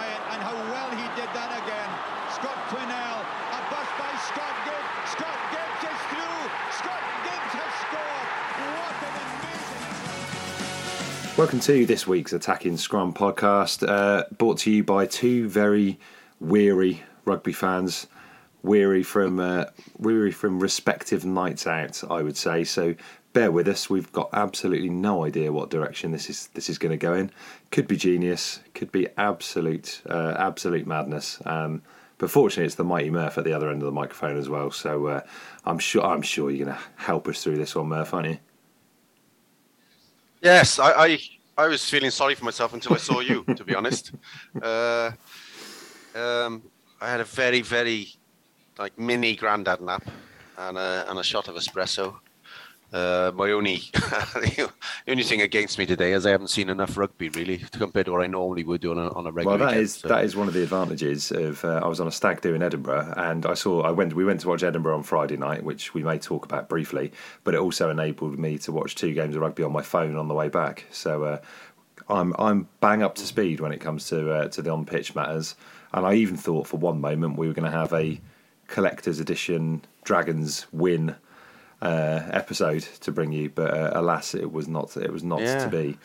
[0.00, 1.90] Chris Wyatt, and how well he did that again.
[2.32, 3.20] Scott Quinnell,
[3.52, 5.10] a bust by Scott Gibbs.
[5.12, 6.40] Scott Gibbs is through.
[6.72, 8.28] Scott Gibbs has scored.
[8.80, 9.14] What an
[10.56, 11.36] amazing.
[11.36, 15.98] Welcome to this week's Attacking Scrum podcast, uh, brought to you by two very
[16.40, 18.06] weary rugby fans,
[18.62, 19.64] weary from uh,
[19.98, 22.64] weary from respective nights out, I would say.
[22.64, 22.94] So
[23.32, 23.88] bear with us.
[23.88, 27.30] We've got absolutely no idea what direction this is this is going to go in.
[27.70, 31.40] Could be genius, could be absolute uh, absolute madness.
[31.44, 31.82] Um,
[32.18, 34.70] but fortunately, it's the mighty Murph at the other end of the microphone as well.
[34.70, 35.20] So uh,
[35.64, 38.38] I'm sure I'm sure you're going to help us through this one, Murph, aren't you?
[40.42, 41.18] Yes, I, I,
[41.56, 44.12] I was feeling sorry for myself until I saw you, to be honest.
[44.60, 45.12] Uh,
[46.14, 46.62] um,
[47.00, 48.08] I had a very, very
[48.78, 50.08] like mini granddad nap
[50.56, 52.16] and a, and a shot of espresso.
[52.92, 54.70] Uh, my only the
[55.06, 58.10] only thing against me today is I haven't seen enough rugby really to compare to
[58.10, 59.58] what I normally would do on a, on a regular.
[59.58, 61.64] Well, that weekend, is so- that is one of the advantages of.
[61.64, 63.82] Uh, I was on a stag do in Edinburgh, and I saw.
[63.82, 64.14] I went.
[64.14, 67.12] We went to watch Edinburgh on Friday night, which we may talk about briefly.
[67.44, 70.26] But it also enabled me to watch two games of rugby on my phone on
[70.26, 70.86] the way back.
[70.90, 71.40] So uh,
[72.08, 75.14] I'm I'm bang up to speed when it comes to uh, to the on pitch
[75.14, 75.54] matters.
[75.92, 78.20] And I even thought for one moment we were going to have a
[78.66, 81.16] collector's edition Dragons win
[81.82, 84.96] uh, episode to bring you, but uh, alas, it was not.
[84.96, 85.64] It was not Yeah.
[85.64, 85.98] to be.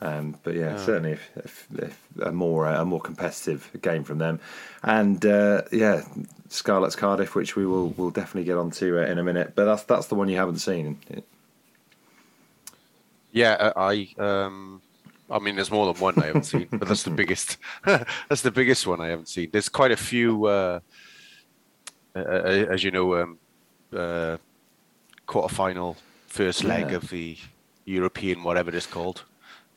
[0.00, 4.18] Um, but yeah, certainly if, if, if a more uh, a more competitive game from
[4.18, 4.40] them,
[4.82, 6.02] and uh, yeah,
[6.48, 9.52] Scarlet's Cardiff, which we will will definitely get onto uh, in a minute.
[9.54, 10.98] But that's that's the one you haven't seen.
[13.32, 14.82] Yeah, uh, I um,
[15.30, 17.56] I mean, there's more than one I haven't seen, but that's the biggest.
[17.84, 19.50] that's the biggest one I haven't seen.
[19.52, 20.80] There's quite a few, uh,
[22.14, 23.38] uh, uh, as you know, um,
[23.96, 24.36] uh,
[25.26, 25.96] quarterfinal
[26.26, 26.96] first leg Yeah.
[26.96, 27.36] of the
[27.84, 29.24] European whatever it's called.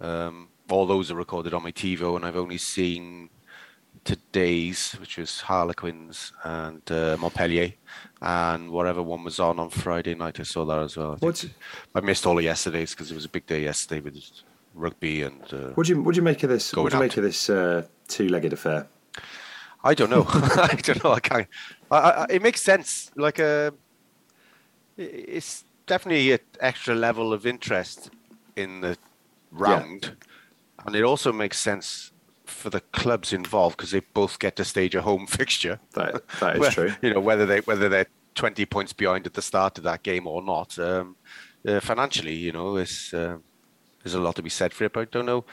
[0.01, 3.29] Um, all those are recorded on my TiVo, and I've only seen
[4.03, 7.73] today's, which was Harlequins and uh, Montpellier,
[8.21, 10.39] and whatever one was on on Friday night.
[10.39, 11.13] I saw that as well.
[11.13, 11.15] I.
[11.25, 11.45] What's-
[11.95, 14.17] I missed all of yesterday's because it was a big day yesterday with
[14.75, 15.41] rugby and.
[15.51, 16.73] Uh, What do you what do you make of this?
[16.73, 17.07] What do you out.
[17.07, 18.87] make of this uh, two legged affair?
[19.83, 20.25] I don't know.
[20.71, 21.11] I don't know.
[21.11, 21.47] I can't.
[21.91, 23.09] I, I, it makes sense.
[23.15, 23.73] Like a,
[24.97, 28.09] it's definitely an extra level of interest
[28.55, 28.97] in the
[29.51, 30.15] round,
[30.85, 32.11] and it also makes sense
[32.45, 35.79] for the clubs involved because they both get to stage a home fixture.
[35.93, 36.93] That that is Well, true.
[37.01, 40.27] You know whether they whether they're twenty points behind at the start of that game
[40.27, 40.77] or not.
[40.79, 41.15] Um,
[41.67, 43.37] uh, financially, you know, it's, uh,
[44.01, 44.93] there's a lot to be said for it.
[44.93, 45.43] But I don't know.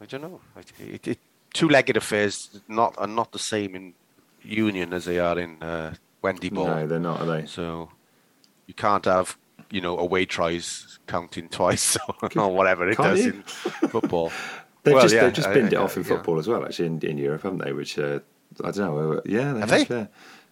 [0.00, 0.40] I don't know.
[0.78, 1.18] It, it,
[1.52, 3.94] two-legged affairs not are not the same in
[4.42, 6.66] union as they are in uh, Wendy ball.
[6.66, 7.46] No, they're not, are they?
[7.46, 7.90] So
[8.66, 9.36] you can't have
[9.70, 11.96] you know away tries counting twice
[12.36, 13.32] or whatever it Can't does you?
[13.32, 13.42] in
[13.88, 14.30] football.
[14.84, 16.08] They've Well, just yeah, they've just binned it off in yeah.
[16.08, 17.72] football as well, actually in, in Europe, haven't they?
[17.72, 18.18] Which uh,
[18.64, 19.12] I don't know.
[19.12, 19.88] uh, Yeah, they Have have.
[19.88, 19.94] they?
[19.96, 20.06] Yeah.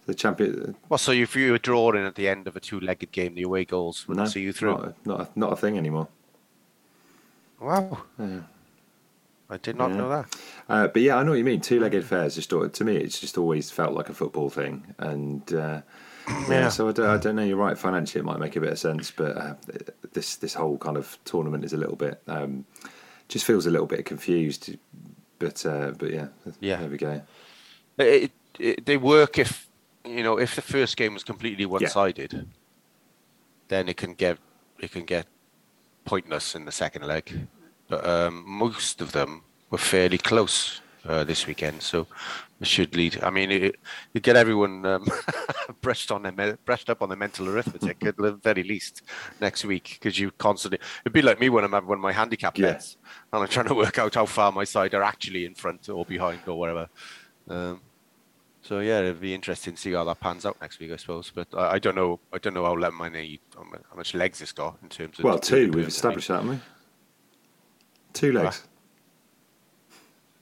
[0.05, 0.75] The champion.
[0.89, 3.65] Well, so if you were drawing at the end of a two-legged game, the away
[3.65, 4.71] goals would No, see you through.
[4.71, 6.07] Not, a- not, a, not a thing anymore.
[7.59, 8.03] Wow.
[8.17, 8.39] Yeah.
[9.49, 9.97] I did not Yeah.
[9.97, 10.35] know that.
[10.69, 11.59] Uh, but yeah, I know what you mean.
[11.61, 15.81] Two-legged fairs just to me, it's just always felt like a football thing, and uh,
[16.27, 16.49] yeah.
[16.49, 16.69] Yeah.
[16.69, 17.43] So I don't, I don't know.
[17.43, 17.77] You're right.
[17.77, 19.53] Financially, it might make a bit of sense, but uh,
[20.13, 22.65] this this whole kind of tournament is a little bit um,
[23.27, 24.75] just feels a little bit confused.
[25.39, 26.27] But uh, but yeah,
[26.59, 26.77] Yeah.
[26.77, 27.21] There we go.
[27.97, 29.67] It, it, they work if
[30.05, 32.47] you know if the first game was completely one-sided,
[33.67, 34.37] then it can get
[34.79, 35.27] it can get
[36.05, 37.47] pointless in the second leg.
[37.87, 42.07] But um, most of them were fairly close uh, this weekend, so
[42.59, 43.21] it should lead.
[43.23, 43.75] I mean, it,
[44.13, 45.07] it get everyone um,
[45.81, 49.01] brushed on their brushed up on their mental arithmetic at the very least
[49.39, 50.79] next week because you constantly.
[51.03, 52.73] It'd be like me when I'm having one of my handicap Yeah.
[52.73, 52.97] bets
[53.33, 56.05] and I'm trying to work out how far my side are actually in front or
[56.05, 56.87] behind or whatever.
[57.49, 57.81] Um,
[58.61, 61.31] so yeah, it'd be interesting to see how that pans out next week, I suppose.
[61.33, 62.19] But I, I don't know.
[62.31, 65.25] I don't know how le- many how how much legs it's got in terms of.
[65.25, 65.71] Well, two.
[65.71, 66.59] We've established that, haven't we?
[68.13, 68.67] Two legs.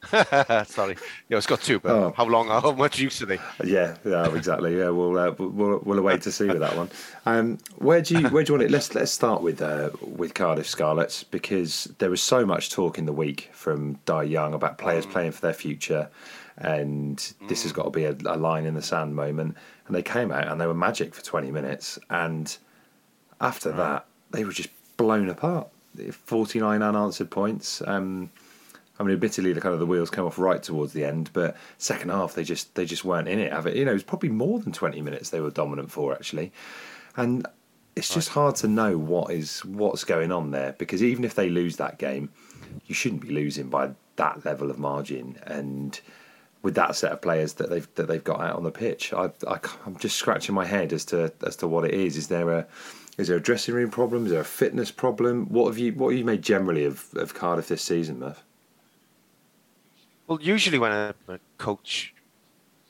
[0.68, 0.98] Sorry,
[1.30, 1.80] yeah, it's got two.
[1.80, 2.14] But Oh.
[2.16, 2.48] how long?
[2.48, 3.40] How much use are they?
[3.64, 4.78] Yeah, yeah, exactly.
[4.78, 6.90] Yeah, we'll uh, we'll we'll await to see with that one.
[7.26, 8.72] Um, where do you where do you want it?
[8.72, 13.06] Let's let's start with uh, with Cardiff Scarlets because there was so much talk in
[13.06, 16.10] the week from Dai Young about players playing for their future,
[16.58, 19.56] and this has got to be a, a line in the sand moment.
[19.88, 22.56] And they came out and they were magic for twenty minutes, and
[23.42, 25.68] after that they were just blown apart.
[26.12, 27.82] Forty nine unanswered points.
[27.86, 28.30] Um,
[29.00, 31.56] I mean, admittedly, the kind of the wheels came off right towards the end, but
[31.78, 33.54] second half they just they just weren't in it.
[33.54, 36.14] Have it, you know, it was probably more than twenty minutes they were dominant for
[36.14, 36.52] actually,
[37.16, 37.48] and
[37.96, 41.50] it's just hard to know what is what's going on there because even if they
[41.50, 42.30] lose that game,
[42.88, 46.02] you shouldn't be losing by that level of margin and
[46.62, 49.14] with that set of players that they've that they've got out on the pitch.
[49.14, 52.18] I, I am just scratching my head as to as to what it is.
[52.18, 52.68] Is there a
[53.18, 54.26] is there a dressing room problem?
[54.26, 55.48] Is there a fitness problem?
[55.48, 58.44] What have you what have you made generally of, of Cardiff this season, Murph?
[60.30, 62.14] Well, usually when a, a coach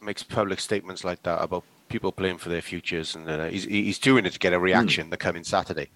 [0.02, 3.98] makes public statements like that about people playing for their futures, and uh, he's he's
[3.98, 5.88] doing it to get a reaction the coming Saturday,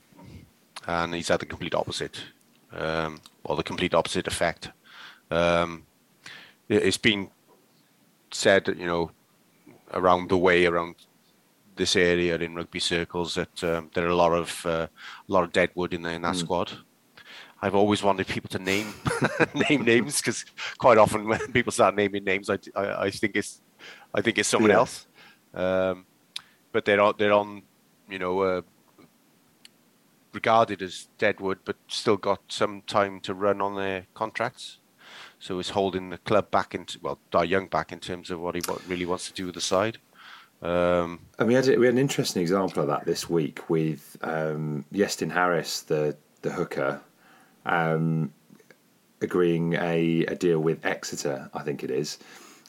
[0.88, 2.24] and he's had the complete opposite,
[2.72, 4.72] um, or the complete opposite effect.
[5.30, 5.84] Um,
[6.70, 7.30] it- it's been
[8.32, 9.12] said, you know,
[9.94, 10.96] around the way around
[11.76, 14.88] this area in rugby circles that um, there are a lot of uh,
[15.30, 16.72] a lot of dead wood in, the, in that squad.
[17.64, 18.94] I've always wanted people to name
[19.70, 20.44] name names because
[20.78, 23.62] quite often when people start naming names, I, I, I think it's
[24.14, 24.80] I think it's someone Yeah.
[24.80, 25.08] else.
[25.54, 26.06] Um,
[26.74, 27.62] but they're on, they're on,
[28.10, 28.62] you know, uh,
[30.34, 34.80] regarded as deadwood, but still got some time to run on their contracts.
[35.40, 38.56] So it's holding the club back into well, Dai Young back in terms of what
[38.56, 40.00] he what really wants to do with the side.
[40.62, 44.84] Um, And we had we had an interesting example of that this week with um,
[44.92, 47.00] Yestin Harris, the the hooker,
[47.66, 48.34] um,
[49.22, 52.20] agreeing a, a deal with Exeter, I think it is.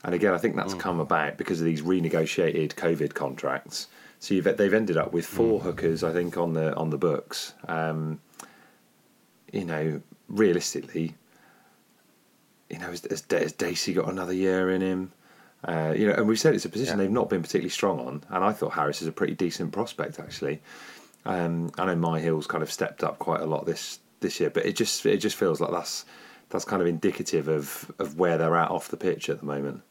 [0.04, 3.88] And again, I think that's come about because of these renegotiated COVID contracts.
[4.20, 7.54] So you've, they've ended up with four hookers, I think, on the on the books.
[7.68, 8.20] Um,
[9.52, 11.14] you know, realistically,
[12.68, 15.12] you know, has, has, Dacey got another year in him?
[15.62, 18.24] Uh, you know, and we've said it's a position they've not been particularly strong on,
[18.28, 20.60] and I thought Harris is a pretty decent prospect actually.
[21.24, 24.64] Um, I know Myhill's kind of stepped up quite a lot this this year, but
[24.66, 26.04] it just it just feels like that's
[26.50, 29.82] that's kind of indicative of of where they're at off the pitch at the moment.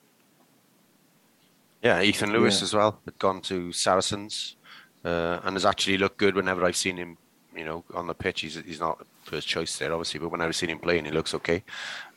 [1.81, 2.63] Yeah, Ethan Lewis Yeah.
[2.63, 4.55] as well had gone to Saracens,
[5.03, 7.17] uh, and has actually looked good whenever I've seen him.
[7.55, 10.55] You know, on the pitch, he's he's not first choice there, obviously, but whenever I've
[10.55, 11.63] seen him playing, he looks okay.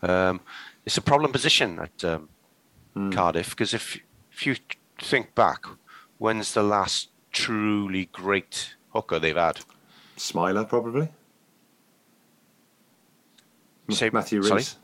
[0.02, 0.40] Um,
[0.84, 2.28] it's a problem position at um,
[3.12, 3.98] Cardiff because if
[4.32, 4.56] if you
[4.98, 5.66] think back,
[6.18, 9.60] when's the last truly great hooker they've had?
[10.16, 11.08] Smiler probably.
[13.88, 14.58] You say- Matthew sorry?
[14.58, 14.76] Rees.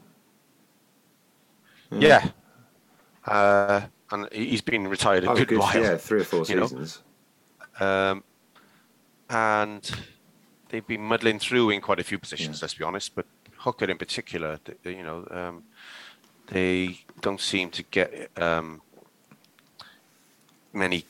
[1.90, 2.28] Yeah,
[3.26, 5.58] uh, and he- he's been retired a Oh, good, good.
[5.58, 5.76] while.
[5.82, 6.44] Yeah, three or four know.
[6.66, 7.02] seasons.
[7.80, 8.24] Um,
[9.28, 9.90] and
[10.68, 13.14] they've been muddling through in quite a few positions, let's be honest.
[13.14, 13.26] But
[13.58, 15.64] Hooker in particular, you know, um,
[16.46, 18.80] they don't seem to get um,
[20.72, 21.04] many,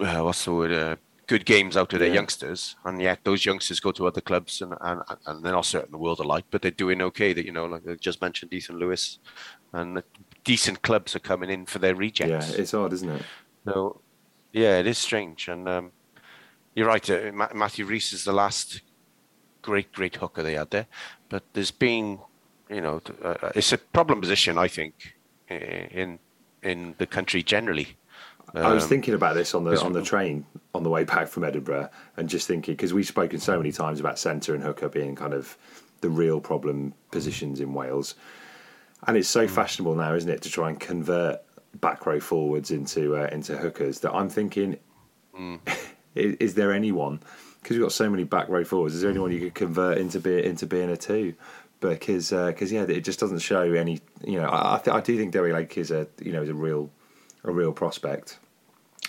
[0.00, 0.96] uh, what's the word, uh,
[1.30, 2.14] good games out of their Yeah.
[2.20, 2.76] youngsters.
[2.84, 5.98] And yet those youngsters go to other clubs and, and, and they're not certain the
[5.98, 7.32] world alike, but they're doing okay.
[7.32, 9.18] That You know, like I just mentioned Ethan Lewis.
[9.72, 10.02] And
[10.42, 12.50] decent clubs are coming in for their rejects.
[12.50, 13.22] Yeah, it's odd, isn't it?
[13.64, 14.00] So,
[14.52, 15.92] yeah, it is strange, and um,
[16.74, 17.08] you're right.
[17.08, 18.80] Uh, Ma- Matthew Rees is the last
[19.62, 20.86] great, great hooker they had there,
[21.28, 22.18] but there's been,
[22.68, 24.94] you know, uh, it's a problem position, I think,
[25.48, 26.18] in
[26.62, 27.88] in the country generally.
[28.54, 31.28] I was Um, thinking about this on the on the train on the way back
[31.28, 34.88] from Edinburgh, and just thinking because we've spoken so many times about centre and hooker
[34.88, 35.56] being kind of
[36.00, 38.14] the real problem positions in Wales.
[39.06, 41.40] And it's so fashionable now, isn't it, to try and convert
[41.80, 44.78] back row forwards into uh, into hookers that I'm thinking,
[46.14, 47.20] is, is there anyone?
[47.62, 48.94] Because we've got so many back row forwards.
[48.94, 51.34] Is there anyone you could convert into be into being a two?
[51.80, 54.00] Because because yeah, it just doesn't show any.
[54.24, 56.48] You know, I I, th- I do think Dewi Lake is a you know is
[56.48, 56.90] a real
[57.44, 58.38] a real prospect.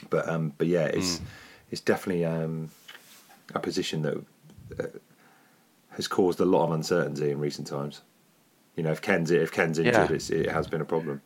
[0.09, 1.21] But um, but yeah, it's
[1.69, 2.69] it's definitely um,
[3.53, 4.17] a position that
[4.79, 4.87] uh,
[5.89, 8.01] has caused a lot of uncertainty in recent times.
[8.75, 10.15] You know, if Ken's if Ken's injured, Yeah.
[10.15, 11.21] it's, it has been a problem.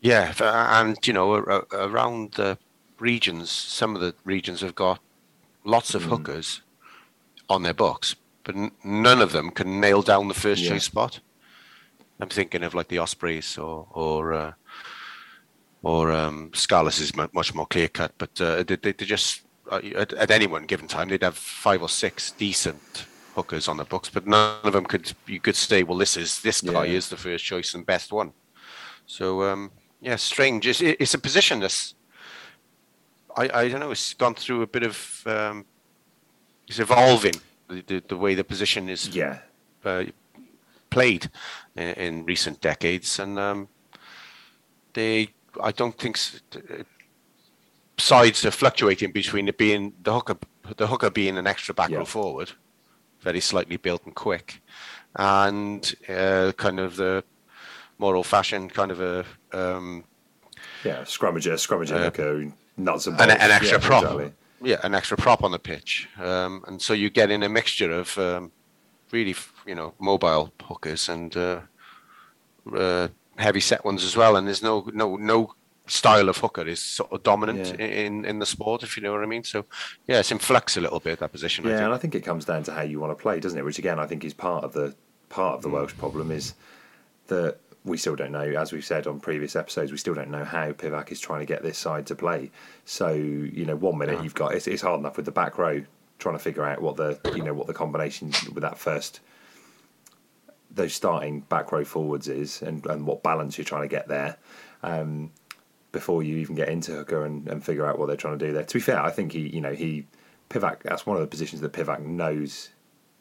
[0.00, 2.58] Yeah, and you know, ar- ar- around the
[2.98, 5.00] regions, some of the regions have got
[5.64, 6.62] lots of hookers
[7.48, 10.70] on their books, but none of them can nail down the first Yeah.
[10.70, 11.20] choice spot.
[12.20, 14.52] I'm thinking of like the Ospreys or or uh,
[15.82, 19.80] or um, Scarlett is much more clear cut, but uh, they, they, they just uh,
[19.96, 23.84] at, at any one given time they'd have five or six decent hookers on the
[23.84, 26.96] books, but none of them could you could say, well, this is this guy Yeah.
[26.96, 28.32] is the first choice and best one.
[29.06, 30.66] So um, yeah, strange.
[30.66, 31.94] It's, it's a position that's
[33.36, 33.90] I, I don't know.
[33.90, 35.64] It's gone through a bit of um,
[36.66, 37.34] it's evolving
[37.68, 39.38] the, the, the way the position is Yeah,
[39.84, 40.04] uh,
[40.90, 41.30] played
[41.76, 43.68] in, in recent decades, and um,
[44.94, 45.28] they
[45.62, 46.18] I don't think
[46.54, 46.82] uh,
[47.98, 50.36] sides are fluctuating between it being the hooker
[50.76, 51.98] the hooker being an extra back Yeah.
[51.98, 52.50] row forward,
[53.20, 54.60] very slightly built and quick,
[55.14, 57.24] and uh, kind of the
[57.98, 60.04] more old fashioned kind of a um,
[60.84, 63.42] yeah, scrummager, scrummager, Uh, hooker, nuts and an, bolts.
[63.44, 64.02] an extra Yeah, prop.
[64.04, 64.32] exactly.
[64.62, 67.92] Yeah, an extra prop on the pitch, um, and so you get in a mixture
[67.92, 68.50] of um,
[69.12, 69.34] really,
[69.66, 71.60] you know, mobile hookers and uh,
[72.74, 74.36] uh, heavy set ones as well.
[74.36, 75.52] And there's no no no
[75.88, 77.86] style of hooker is sort of dominant Yeah.
[77.86, 79.44] in in the sport, if you know what I mean.
[79.44, 79.64] So
[80.08, 81.64] yeah, it's in flux a little bit that position.
[81.66, 81.84] I Yeah, think.
[81.86, 83.64] and I think it comes down to how you want to play, doesn't it?
[83.64, 84.94] Which again, I think is part of the
[85.28, 85.56] part Mm.
[85.56, 86.54] of the Welsh problem is
[87.28, 88.40] that we still don't know.
[88.40, 91.46] As we've said on previous episodes, we still don't know how Pivac is trying to
[91.46, 92.50] get this side to play.
[92.84, 95.84] So you know, one minute you've got it's, it's hard enough with the back row
[96.18, 99.20] trying to figure out what the you know what the combination with that first
[100.76, 104.36] those starting back row forwards is and, and what balance you're trying to get there.
[104.82, 105.32] Um,
[105.92, 108.52] before you even get into hooker and, and figure out what they're trying to do
[108.52, 108.62] there.
[108.64, 110.06] To be fair, I think he, you know, he
[110.50, 110.82] Pivac.
[110.82, 112.68] That's one of the positions that Pivac knows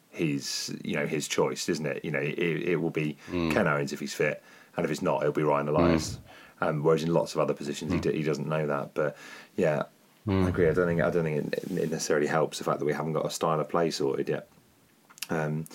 [0.09, 2.03] his, you know, his choice, isn't it?
[2.03, 3.17] You know, it, it will be
[3.51, 4.43] Ken Owens if he's fit,
[4.75, 6.19] and if he's not, it'll be Ryan Elias.
[6.61, 8.93] Um, whereas in lots of other positions, he, d- he doesn't know that.
[8.93, 9.15] But
[9.55, 9.83] yeah,
[10.27, 10.67] I agree.
[10.67, 13.13] I don't think I don't think it, it necessarily helps the fact that we haven't
[13.13, 14.49] got a style of play sorted yet.
[15.29, 15.65] Um,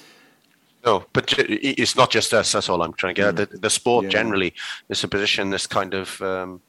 [0.84, 2.52] No, but it's not just us.
[2.52, 3.50] That's all I'm trying to get at.
[3.50, 4.10] The, the sport Yeah.
[4.10, 4.54] generally
[4.88, 6.62] is a position that's kind of um,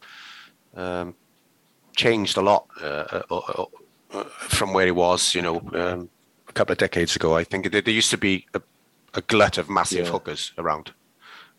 [0.75, 1.15] um,
[1.95, 3.65] changed a lot uh, uh, uh,
[4.13, 6.09] uh, from where it was, you know, um,
[6.49, 7.35] a couple of decades ago.
[7.37, 8.61] I think there, there used to be a,
[9.13, 10.11] a glut of massive Yeah.
[10.11, 10.91] hookers around,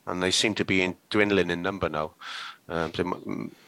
[0.06, 2.12] and they seem to be in, dwindling in number now.
[2.68, 3.04] Um, they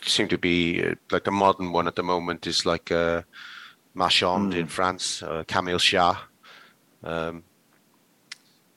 [0.06, 3.22] seem to be uh, like the modern one at the moment is like uh,
[3.94, 6.16] Marchand in France, uh, Camille Chat.
[7.02, 7.44] Um,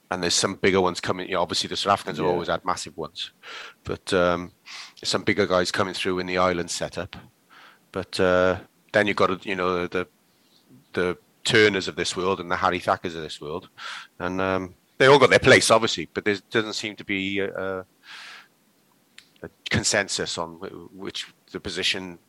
[0.10, 1.28] and there's some bigger ones coming.
[1.28, 3.32] You know, obviously, the South Africans have always had massive ones,
[3.84, 4.52] but um,
[5.04, 7.16] some bigger guys coming through in the island setup.
[7.92, 8.60] But uh,
[8.94, 10.08] then you've got you know the
[10.94, 13.70] the Turners of this world and the Harry Thackers of this world,
[14.20, 16.10] and um, they all got their place, obviously.
[16.14, 17.86] But there doesn't seem to be a,
[19.42, 20.56] a consensus on
[20.94, 22.20] which the position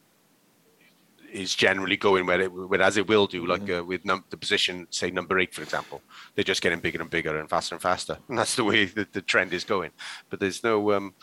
[1.33, 4.37] is generally going where it where as it will do, like uh, with num- the
[4.37, 6.01] position, say number eight, for example,
[6.35, 9.07] they're just getting bigger and bigger and faster and faster, and that's the way the,
[9.13, 9.91] the trend is going.
[10.31, 11.15] But there's no um,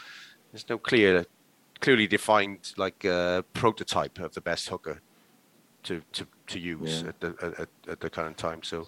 [0.51, 1.25] there's no clear,
[1.79, 5.01] clearly defined like uh, prototype of the best hooker
[5.83, 7.09] to to, to use Yeah.
[7.09, 8.63] at the at, at the current time.
[8.63, 8.88] So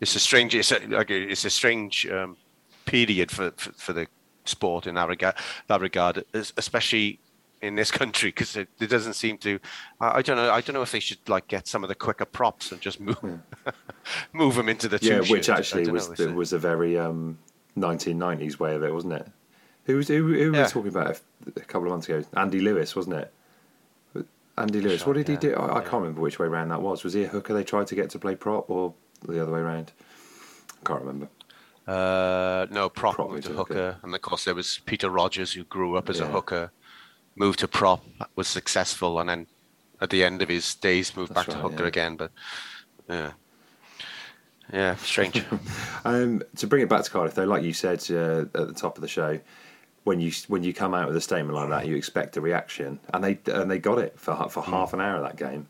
[0.00, 2.36] it's a strange it's a, like it's a strange um,
[2.84, 4.06] period for, for for the
[4.44, 5.34] sport in that regard,
[5.66, 7.20] that regard, especially
[7.62, 9.58] in this country because it, it doesn't seem to.
[10.00, 10.50] I, I don't know.
[10.52, 13.00] I don't know if they should like get some of the quicker props and just
[13.00, 13.18] move
[14.32, 15.06] move them into the two.
[15.08, 17.38] yeah, which actually was know, the, was a very um,
[17.76, 19.26] 1990s way of it, wasn't it?
[19.86, 20.62] Who was who, who Yeah.
[20.62, 21.20] was talking about it
[21.56, 22.22] a couple of months ago?
[22.36, 23.32] Andy Lewis, wasn't it?
[24.56, 25.06] Andy Lewis.
[25.06, 25.54] What did he do?
[25.54, 27.04] I, I can't remember which way round that was.
[27.04, 28.92] Was he a hooker they tried to get to play prop, or
[29.26, 29.92] the other way round?
[30.82, 31.28] I can't remember.
[31.86, 33.74] Uh, no, prop, Prop moved to was a hooker.
[33.74, 33.96] hooker.
[34.02, 36.70] and of course there was Peter Rogers who grew up as a hooker,
[37.38, 38.04] moved to prop,
[38.36, 39.46] was successful, and then
[40.00, 41.88] at the end of his days moved That's back to hooker yeah.
[41.88, 42.16] again.
[42.16, 42.30] But
[43.08, 43.32] yeah,
[44.72, 45.44] yeah, strange.
[46.04, 48.96] Um, to bring it back to Cardiff, though, like you said uh, at the top
[48.96, 49.38] of the show,
[50.04, 52.98] when you when you come out with a statement like that, you expect a reaction,
[53.12, 55.68] and they and they got it for for half an hour of that game,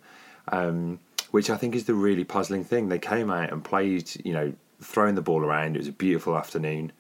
[0.52, 1.00] um,
[1.32, 2.88] which I think is the really puzzling thing.
[2.88, 5.74] They came out and played, you know, throwing the ball around.
[5.74, 6.92] It was a beautiful afternoon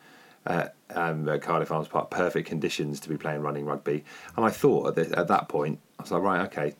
[0.46, 4.04] at, um, Cardiff Arms Park, perfect conditions to be playing running rugby.
[4.36, 6.74] And I thought at, the, at that point, I was like, right, okay,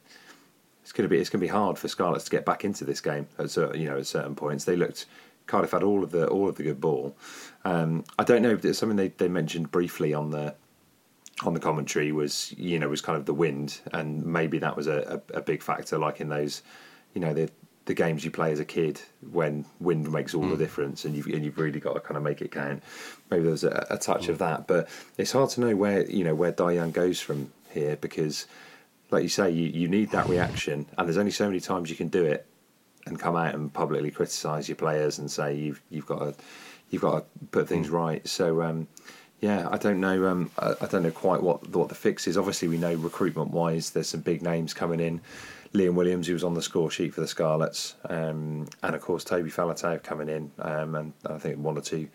[0.83, 2.85] it's going to be it's going to be hard for Scarlets to get back into
[2.85, 4.65] this game at certain, you know at certain points.
[4.65, 5.07] They looked
[5.47, 7.17] Cardiff had all of the all of the good ball.
[7.65, 10.55] Um, I don't know, something they, they mentioned briefly on the
[11.45, 14.87] on the commentary was you know was kind of the wind, and maybe that was
[14.87, 16.63] a, a, a big factor, like in those
[17.15, 17.51] you know the
[17.89, 20.51] the games you play as a kid when wind makes all mm.
[20.51, 22.83] the difference and you've, and you've really got to kind of make it count.
[23.31, 24.29] Maybe there's a, a touch mm.
[24.29, 27.97] of that, but it's hard to know where you know where Young goes from here
[27.97, 28.47] because,
[29.11, 31.97] like you say, you, you need that reaction, and there's only so many times you
[31.97, 32.45] can do it
[33.07, 36.35] and come out and publicly criticise your players and say you've you've got to
[36.91, 37.93] you've got to put things mm.
[37.93, 38.29] right.
[38.29, 38.63] So.
[38.63, 38.87] Um,
[39.41, 40.27] yeah, I don't know.
[40.27, 42.37] Um, I, I, don't know quite what what the fix is.
[42.37, 45.21] Obviously, we know recruitment wise, there's some big names coming in.
[45.75, 49.25] Liam Williams, who was on the score sheet for the Scarlets, um, and of course
[49.25, 52.09] Toby Faletau coming in, um, and I think one or two,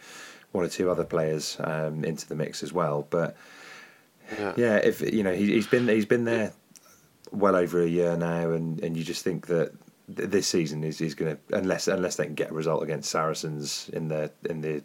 [0.51, 3.07] one or two other players um, into the mix as well.
[3.09, 3.35] But
[4.39, 6.53] yeah, yeah if you know he, has been he's been there
[7.31, 9.73] well over a year now, and, and you just think that
[10.07, 13.89] this season is is going to unless unless they can get a result against Saracens
[13.93, 14.83] in the in the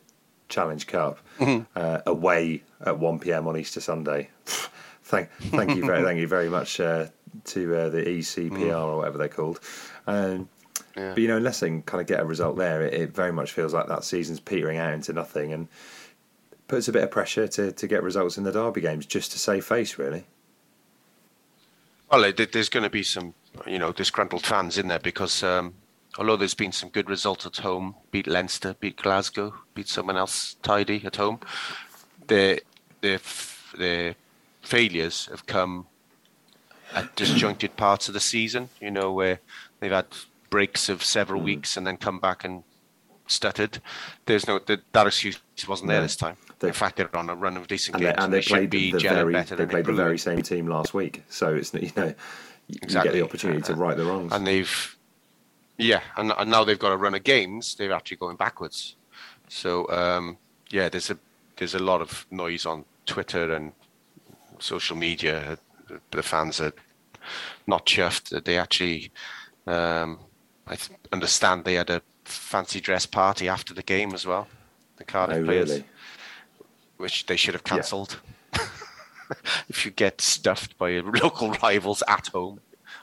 [0.48, 1.64] Challenge Cup mm-hmm.
[1.74, 4.30] uh, away at one pm on Easter Sunday.
[5.04, 7.06] thank thank you very thank you very much uh,
[7.44, 8.84] to uh, the ECPR mm.
[8.84, 9.60] or whatever they're called.
[10.06, 10.48] Um,
[10.96, 11.10] yeah.
[11.10, 13.32] But you know, unless they can kind of get a result there, it, it, very
[13.32, 15.68] much feels like that season's petering out into nothing, and
[16.66, 19.38] puts a bit of pressure to to get results in the derby games just to
[19.38, 20.24] save face, really.
[22.10, 23.34] Well, there's going to be some,
[23.66, 25.74] you know, disgruntled fans in there because um,
[26.18, 30.56] although there's been some good results at home, beat Leinster, beat Glasgow, beat someone else
[30.62, 31.40] tidy at home,
[32.26, 32.60] their
[33.02, 33.20] the
[33.76, 34.14] the
[34.62, 35.86] failures have come
[36.94, 38.70] at disjointed parts of the season.
[38.80, 39.40] You know where
[39.80, 40.06] they've had
[40.50, 41.44] breaks of several mm.
[41.44, 42.62] weeks and then come back and
[43.26, 43.80] stuttered.
[44.26, 46.36] There's no that, that excuse wasn't there this time.
[46.60, 48.16] They, in fact, they're on a run of decent and games.
[48.16, 50.94] They, and they, they played the, the very, they played the very same team last
[50.94, 52.14] week, so it's you know
[52.66, 53.12] you exactly.
[53.12, 54.32] get the opportunity to right the wrongs.
[54.32, 54.96] And they've
[55.76, 57.76] yeah, and, and now they've got a run of games.
[57.76, 58.96] They're actually going backwards.
[59.48, 60.38] So um,
[60.70, 61.18] yeah, there's a
[61.56, 63.72] there's a lot of noise on Twitter and
[64.58, 65.58] social media.
[66.10, 66.72] The fans are
[67.66, 69.10] not chuffed that they actually.
[69.66, 70.20] Um,
[70.66, 74.48] I th- understand they had a fancy dress party after the game as well.
[74.96, 75.84] The Cardiff oh, players, really?
[76.98, 78.20] which they should have cancelled.
[78.54, 78.66] Yeah.
[79.68, 82.60] if you get stuffed by your local rivals at home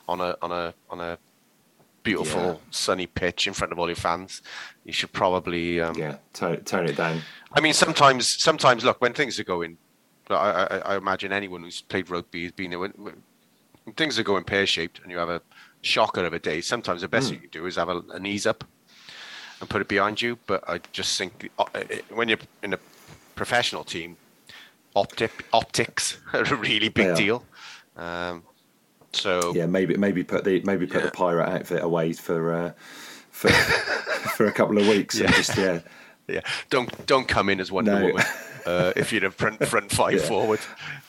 [0.07, 1.17] on a on a on a
[2.03, 2.55] beautiful yeah.
[2.69, 4.41] sunny pitch in front of all your fans,
[4.83, 7.21] you should probably um, yeah tone, tone it down.
[7.53, 9.77] I mean, sometimes sometimes look when things are going.
[10.29, 12.93] I, I, I imagine anyone who's played rugby has been there when,
[13.85, 15.41] when things are going pear shaped and you have a
[15.81, 16.61] shocker of a day.
[16.61, 17.33] Sometimes the best mm.
[17.33, 18.63] you can do is have a, an ease up
[19.61, 20.37] and put it behind you.
[20.47, 22.79] But I just think uh, uh, when you're in a
[23.35, 24.17] professional team,
[24.95, 27.45] optic, optics are a really big deal.
[27.95, 28.43] Um,
[29.13, 31.05] so yeah, maybe maybe put the maybe put yeah.
[31.05, 32.71] the pirate outfit away for uh,
[33.31, 33.49] for
[34.35, 35.17] for a couple of weeks.
[35.17, 35.31] Yeah.
[35.31, 35.79] Just, yeah,
[36.29, 36.41] yeah.
[36.69, 38.05] Don't don't come in as Wonder no.
[38.07, 38.23] Woman.
[38.65, 40.19] Uh, if you're a front front five yeah.
[40.21, 40.59] forward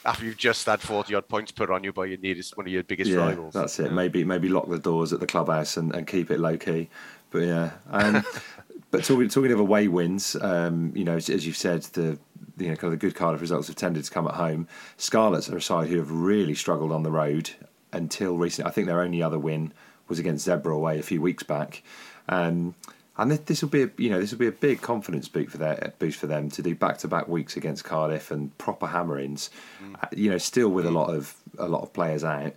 [0.05, 2.70] after you've just had forty odd points put on you by your nearest one of
[2.70, 3.55] your biggest yeah, rivals.
[3.55, 3.94] That's it.
[3.94, 6.90] Maybe maybe lock the doors at the clubhouse and, and keep it low key.
[7.31, 8.22] But yeah, um,
[8.90, 12.18] but talking talking of away wins, um, you know, as, as, you've said, the
[12.59, 14.68] you know kind of the good Cardiff results have tended to come at home.
[14.98, 17.48] Scarlets are a side who have really struggled on the road
[17.90, 18.68] until recently.
[18.68, 19.72] I think their only other win
[20.09, 21.83] was against Zebre away a few weeks back.
[22.29, 22.74] Um,
[23.18, 25.50] and this this will be a, you know this will be a big confidence boost
[25.50, 28.87] for their boost for them to do back to back weeks against Cardiff and proper
[28.87, 29.50] hammerings.
[29.83, 29.94] Mm.
[30.02, 32.55] Uh, you know, still with a lot of a lot of players out,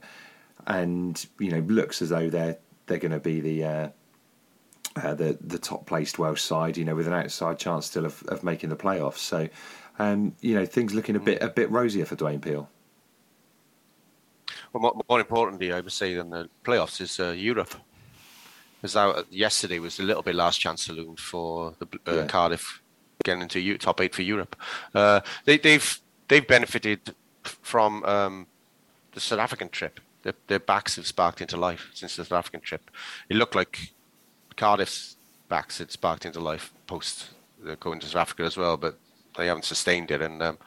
[0.67, 3.63] and you know looks as though they're they're going to be the.
[3.63, 3.89] Uh,
[4.95, 8.23] uh, the the top placed Welsh side, you know, with an outside chance still of,
[8.23, 9.19] of making the playoffs.
[9.19, 9.47] So,
[9.99, 12.67] um, you know, things looking a bit a bit rosier for Dwayne Peel.
[14.73, 17.75] Well, more, more importantly, I would say than the playoffs is uh, Europe.
[18.81, 22.25] Because uh, yesterday was a little bit last chance saloon for the uh, yeah.
[22.27, 22.81] Cardiff
[23.23, 24.55] getting into U- top eight for Europe.
[24.95, 27.13] Uh, they, have they've, they've benefited
[27.43, 28.47] from um,
[29.13, 29.99] the South African trip.
[30.23, 32.91] Their, their, backs have sparked into life since the South African trip.
[33.29, 33.93] It looked like
[34.55, 37.29] Cardiff's backs had sparked into life post
[37.61, 38.97] the going to South Africa as well, but
[39.37, 40.21] they haven't sustained it.
[40.21, 40.57] And um,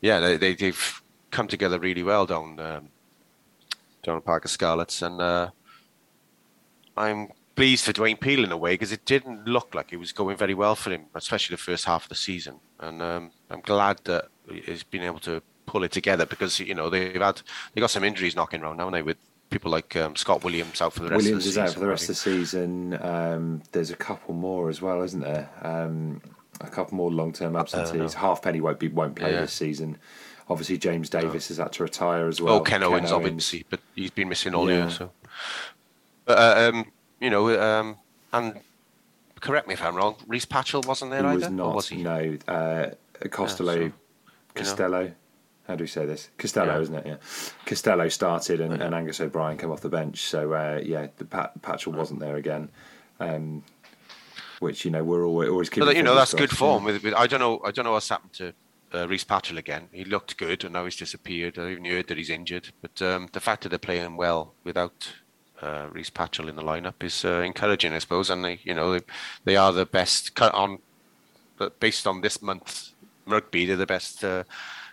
[0.00, 2.88] yeah, they, they, have come together really well down um,
[4.02, 5.50] Donald Parc y Scarlets, and uh,
[7.00, 10.12] I'm pleased for Dwayne Peel in a way because it didn't look like it was
[10.12, 12.60] going very well for him, especially the first half of the season.
[12.78, 16.90] And um, I'm glad that he's been able to pull it together because you know
[16.90, 17.42] they've had
[17.74, 19.02] they got some injuries knocking around, haven't they?
[19.02, 19.18] With
[19.50, 21.68] people like um, Scott Williams out for the rest Williams of is the season.
[21.68, 22.98] out for the rest of the season.
[23.02, 25.48] Um, there's a couple more as well, isn't there?
[25.62, 26.22] Um,
[26.60, 28.14] a couple more long-term absentees.
[28.14, 29.40] Halfpenny won't be won't play Yeah.
[29.42, 29.98] this season.
[30.48, 32.54] Obviously, James Davies has had to retire as well.
[32.56, 34.90] oh, Ken, Owens, obviously, but he's been missing all year.
[34.90, 35.12] So,
[36.30, 36.84] but uh, um,
[37.20, 37.96] you know, um,
[38.32, 38.60] and
[39.40, 40.14] correct me if I'm wrong.
[40.28, 41.38] Rhys Patchell wasn't there He either.
[41.40, 41.74] was not.
[41.74, 42.02] was he?
[42.02, 42.90] No, uh,
[43.24, 43.92] Costelow, so,
[44.54, 45.12] Costelow.
[45.66, 46.30] How do we say this?
[46.38, 46.80] Costelow, Yeah.
[46.80, 47.06] isn't it?
[47.06, 47.16] Yeah.
[47.66, 50.22] Costelow started and, and Angus O'Brien came off the bench.
[50.22, 52.70] So uh, yeah, the Pat, Patchell wasn't there again.
[53.18, 53.64] Um,
[54.60, 55.86] which you know we're always always keeping.
[55.86, 56.84] But, you know, that's good form.
[56.84, 57.60] With, with, I don't know.
[57.64, 58.52] I don't know what's happened to
[58.94, 59.88] uh, Rhys Patchell again.
[59.90, 61.58] He looked good, and now he's disappeared.
[61.58, 62.68] I even heard that he's injured.
[62.82, 65.12] But um, the fact that they're playing well without
[65.62, 68.30] uh, Rhys Patchell in the lineup is uh, encouraging, I suppose.
[68.30, 69.04] And they, you know, they,
[69.44, 70.78] they are the best cut on.
[71.56, 72.94] But based on this month's
[73.26, 74.44] rugby, they're the best uh,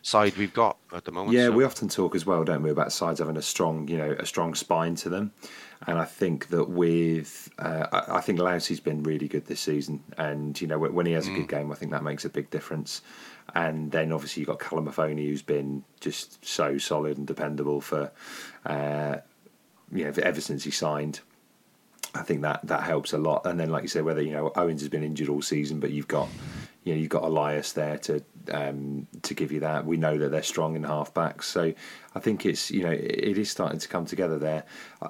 [0.02, 1.36] side we've got at the moment.
[1.38, 3.98] Yeah, so- we often talk as well, don't we, about sides having a strong, you
[3.98, 5.32] know, a strong spine to them.
[5.86, 10.60] And I think that with, uh, I think Lousi's been really good this season, and
[10.60, 11.36] you know, when when he has a Mm.
[11.36, 13.04] good game, I think that makes a big difference.
[13.54, 18.12] And then obviously you've got Kalamafoni, who's been just so solid and dependable for,
[18.66, 19.18] uh,
[19.92, 21.22] you know, ever since he signed.
[22.16, 23.46] I think that that helps a lot.
[23.46, 25.92] And then, like you say, whether you know Owens has been injured all season, but
[25.92, 26.30] you've got
[26.84, 29.86] you know you've got Elias there to um, to give you that.
[29.86, 31.74] We know that they're strong in halfbacks, so
[32.16, 34.64] I think it's you know it, is starting to come together there.
[35.02, 35.08] Do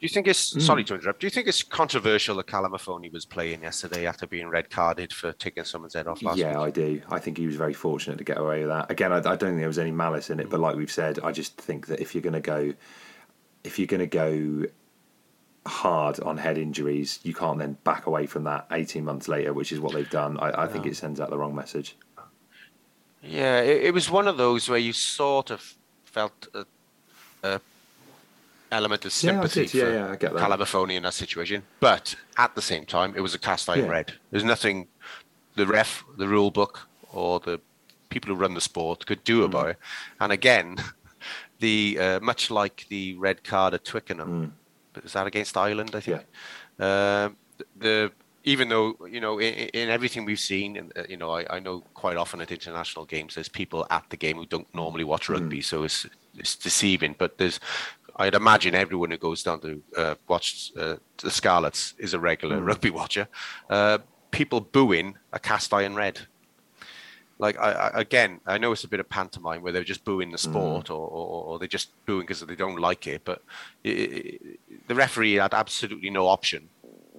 [0.00, 0.60] you think it's Hmm.
[0.60, 1.20] sorry to interrupt?
[1.20, 5.32] Do you think it's controversial that Kalamafoni was playing yesterday after being red carded for
[5.32, 6.66] taking someone's head off last yeah, week?
[6.66, 7.02] I do.
[7.10, 8.90] I think he was very fortunate to get away with that.
[8.90, 11.20] Again, I, I don't think there was any malice in it, but like we've said,
[11.24, 12.74] I just think that if you're going to go,
[13.64, 14.66] if you're going to go
[15.66, 19.72] hard on head injuries, you can't then back away from that 18 months later, which
[19.72, 20.38] is what they've done.
[20.38, 21.96] I, I think it sends out the wrong message.
[23.22, 25.74] Yeah, it, it was one of those where you sort of
[26.04, 26.66] felt a,
[27.42, 27.60] a
[28.70, 29.78] element of Yeah, sympathy.
[29.78, 30.42] Yeah, for yeah, I get that.
[30.42, 33.90] Kalamafoni in that situation, but at the same time, it was a cast iron Yeah.
[33.90, 34.12] red.
[34.30, 34.88] There's nothing
[35.56, 37.60] the ref, the rule book, or the
[38.10, 39.44] people who run the sport could do hmm.
[39.44, 39.76] about it.
[40.20, 40.76] And again,
[41.64, 44.30] the uh, much like the red card at Twickenham,
[44.94, 45.04] Mm.
[45.06, 45.92] is that against Ireland?
[45.94, 46.22] I think.
[46.88, 47.36] Um,
[47.84, 48.10] the
[48.52, 51.60] even though you know in, in everything we've seen, and uh, you know, I, I
[51.66, 55.28] know quite often at international games, there's people at the game who don't normally watch
[55.28, 56.06] rugby, so it's
[56.40, 57.14] it's deceiving.
[57.18, 57.58] But there's,
[58.22, 62.60] I'd imagine everyone who goes down to uh, watch uh, the Scarlets is a regular
[62.70, 63.26] rugby watcher.
[63.70, 63.98] Uh,
[64.30, 66.16] people booing a cast iron red.
[67.46, 70.30] Like I, I, again, I know it's a bit of pantomime where they're just booing
[70.32, 73.20] the sport, or, or, or they're just booing because they don't like it.
[73.24, 73.38] But
[73.84, 74.38] i i
[74.88, 76.62] the referee had absolutely no option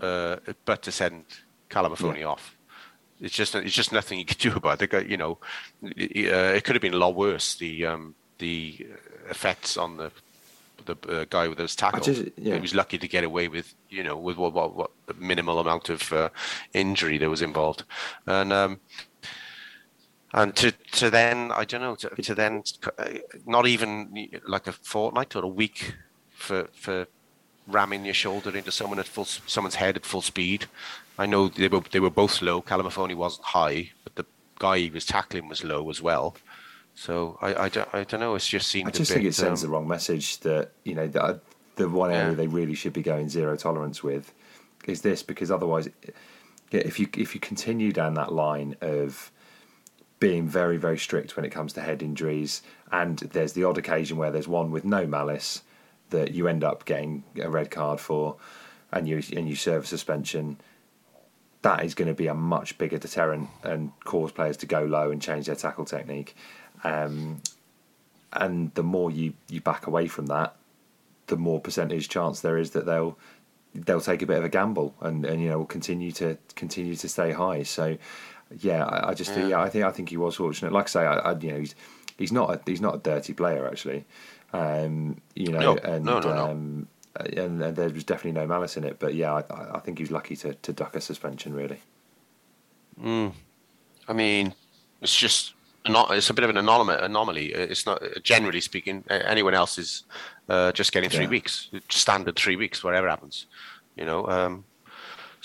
[0.08, 0.36] uh,
[0.70, 1.24] but to send
[1.70, 2.44] Kalamafoni off.
[3.22, 4.80] It's just it's just nothing you could do about it.
[4.80, 5.34] They got- You know,
[5.84, 7.48] it, uh, it could have been a lot worse.
[7.64, 8.04] The um,
[8.38, 8.58] the
[9.30, 10.10] effects on the
[10.90, 12.04] the uh, guy that was tackled.
[12.04, 12.56] just- yeah.
[12.56, 14.92] He was lucky to get away with you know with what what, what
[15.32, 16.30] minimal amount of uh,
[16.74, 17.84] injury that was involved,
[18.26, 18.80] and um,
[20.36, 22.62] and to to then I don't know to, to then
[23.00, 23.06] uh,
[23.48, 25.96] not even like a fortnight or a week
[26.30, 27.08] for for
[27.68, 30.66] ramming your shoulder into someone at full someone's head at full speed.
[31.18, 32.62] I know they were they were both low.
[32.62, 34.26] Kalamafoni wasn't high, but the
[34.60, 36.36] guy he was tackling was low as well.
[36.96, 38.36] So I I don't, I don't know.
[38.36, 39.16] It's just seemed I just bit.
[39.16, 41.40] think it sends um, the wrong message that you know that
[41.78, 42.36] the one area Yeah.
[42.36, 44.34] they really should be going zero tolerance with
[44.86, 45.90] is this because otherwise,
[46.72, 49.32] if you if you continue down that line of
[50.26, 54.18] being very very strict when it comes to head injuries, and there's the odd occasion
[54.18, 55.62] where there's one with no malice
[56.10, 58.36] that you end up getting a red card for,
[58.92, 60.58] and you and you serve a suspension.
[61.62, 65.12] That is going to be a much bigger deterrent and cause players to go low
[65.12, 66.36] and change their tackle technique.
[66.84, 67.42] Um,
[68.34, 70.56] and the more you, you back away from that,
[71.28, 73.16] the more percentage chance there is that they'll
[73.76, 76.96] they'll take a bit of a gamble and, and you know will continue to continue
[76.96, 77.62] to stay high.
[77.62, 77.98] So
[78.60, 80.72] yeah, I, I just think yeah, I think I think he was fortunate.
[80.72, 81.76] Like I say, I, I you know he's
[82.18, 84.06] he's not a, he's not a dirty player actually.
[84.54, 88.78] Um, you know, No, and no, no, um, and, and there was definitely no malice
[88.78, 89.00] in it.
[89.00, 91.80] But yeah, I, I think he was lucky to, to duck a suspension really.
[94.08, 94.54] I mean,
[95.02, 95.54] it's just
[95.88, 96.12] not.
[96.12, 96.98] It's a bit of an anomaly.
[97.02, 97.48] Anomaly.
[97.54, 98.02] It's not.
[98.24, 100.04] Generally speaking, anyone else is
[100.48, 101.30] uh, just getting three Yeah.
[101.30, 103.48] weeks, standard three weeks, whatever happens.
[103.98, 104.28] You know.
[104.28, 104.64] Um,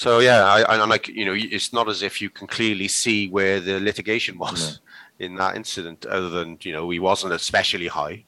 [0.00, 3.28] so yeah, I, I'm like you know, it's not as if you can clearly see
[3.28, 4.80] where the litigation was
[5.18, 8.24] in that incident, other than you know he wasn't especially high,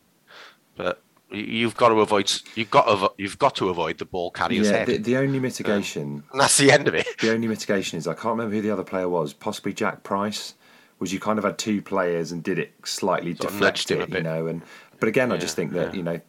[0.77, 1.03] but.
[1.35, 2.31] You've got to avoid.
[2.57, 3.11] You've got to.
[3.17, 6.39] You've got to avoid the ball carrier's yeah, head, the, the only um, mitigation and
[6.39, 7.07] that's the end of it.
[7.23, 9.33] The only mitigation is I can't remember who the other player was.
[9.33, 10.53] Possibly Jack Price.
[10.99, 13.91] Was you kind of had two players and did it slightly Sort of deflect nudged
[13.93, 14.47] him it, you know?
[14.47, 14.61] And
[15.01, 15.97] but again, I just think that yeah.
[15.97, 16.21] you know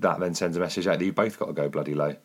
[0.00, 2.16] that then sends a message out that you both got to go bloody low.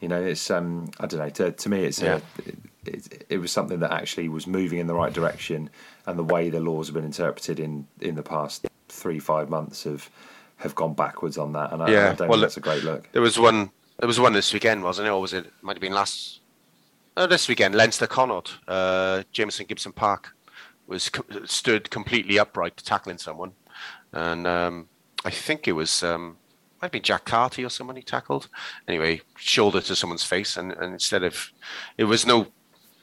[0.00, 1.30] You know, it's um, I don't know.
[1.30, 2.16] To, to me, it's Yeah.
[2.16, 5.70] a, it, it, it was something that actually was moving in the right direction,
[6.06, 9.84] and the way the laws have been interpreted in in the past three five months
[9.84, 10.10] have
[10.56, 12.84] have gone backwards on that, and I, I Yeah, don't well, think that's a great
[12.84, 13.08] look.
[13.12, 13.70] There was one.
[13.98, 15.10] There was one this weekend, wasn't it?
[15.10, 15.50] Or was it?
[15.62, 16.40] Might have been last.
[17.16, 20.34] Uh, this weekend, Leinster Connaught, uh, Jamison Gibson Park,
[20.86, 21.10] was
[21.46, 23.52] stood completely upright tackling someone,
[24.12, 24.88] and um,
[25.24, 26.36] I think it was um,
[26.80, 28.48] might be Jack Carty or someone he tackled.
[28.86, 31.52] Anyway, shoulder to someone's face, and, and instead of
[31.96, 32.46] it was no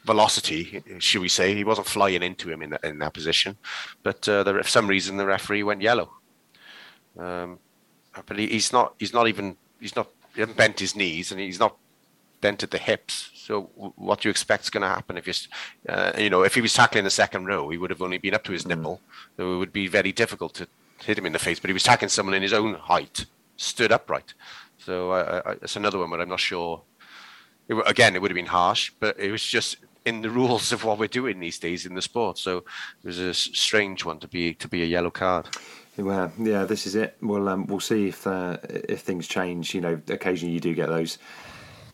[0.05, 1.55] velocity, should we say?
[1.55, 3.57] He wasn't flying into him in that, in that position,
[4.03, 6.12] but uh, the, for some reason the referee went yellow.
[7.17, 7.59] Um,
[8.25, 8.93] but he, he's not.
[8.99, 9.57] He's not even.
[9.79, 10.07] He's not.
[10.33, 11.75] He hasn't bent his knees, and he's not
[12.41, 13.29] bent at the hips.
[13.33, 15.33] So w- what do you expect is going to happen if you,
[15.89, 18.33] uh, you know, if he was tackling the second row, he would have only been
[18.33, 18.99] up to his nipple.
[19.38, 20.67] So it would be very difficult to
[21.03, 21.59] hit him in the face.
[21.59, 23.25] But he was tackling someone in his own height,
[23.57, 24.33] stood upright.
[24.77, 26.83] So I, it's another one where I'm not sure.
[27.67, 30.83] It, again, it would have been harsh, but it was just in the rules of
[30.83, 32.37] what we're doing these days in the sport.
[32.37, 35.47] So it was a strange one to be to be a yellow card.
[35.97, 37.17] Well, yeah, this is it.
[37.21, 39.73] We'll um, we'll see if uh, if things change.
[39.75, 41.17] You know, occasionally you do get those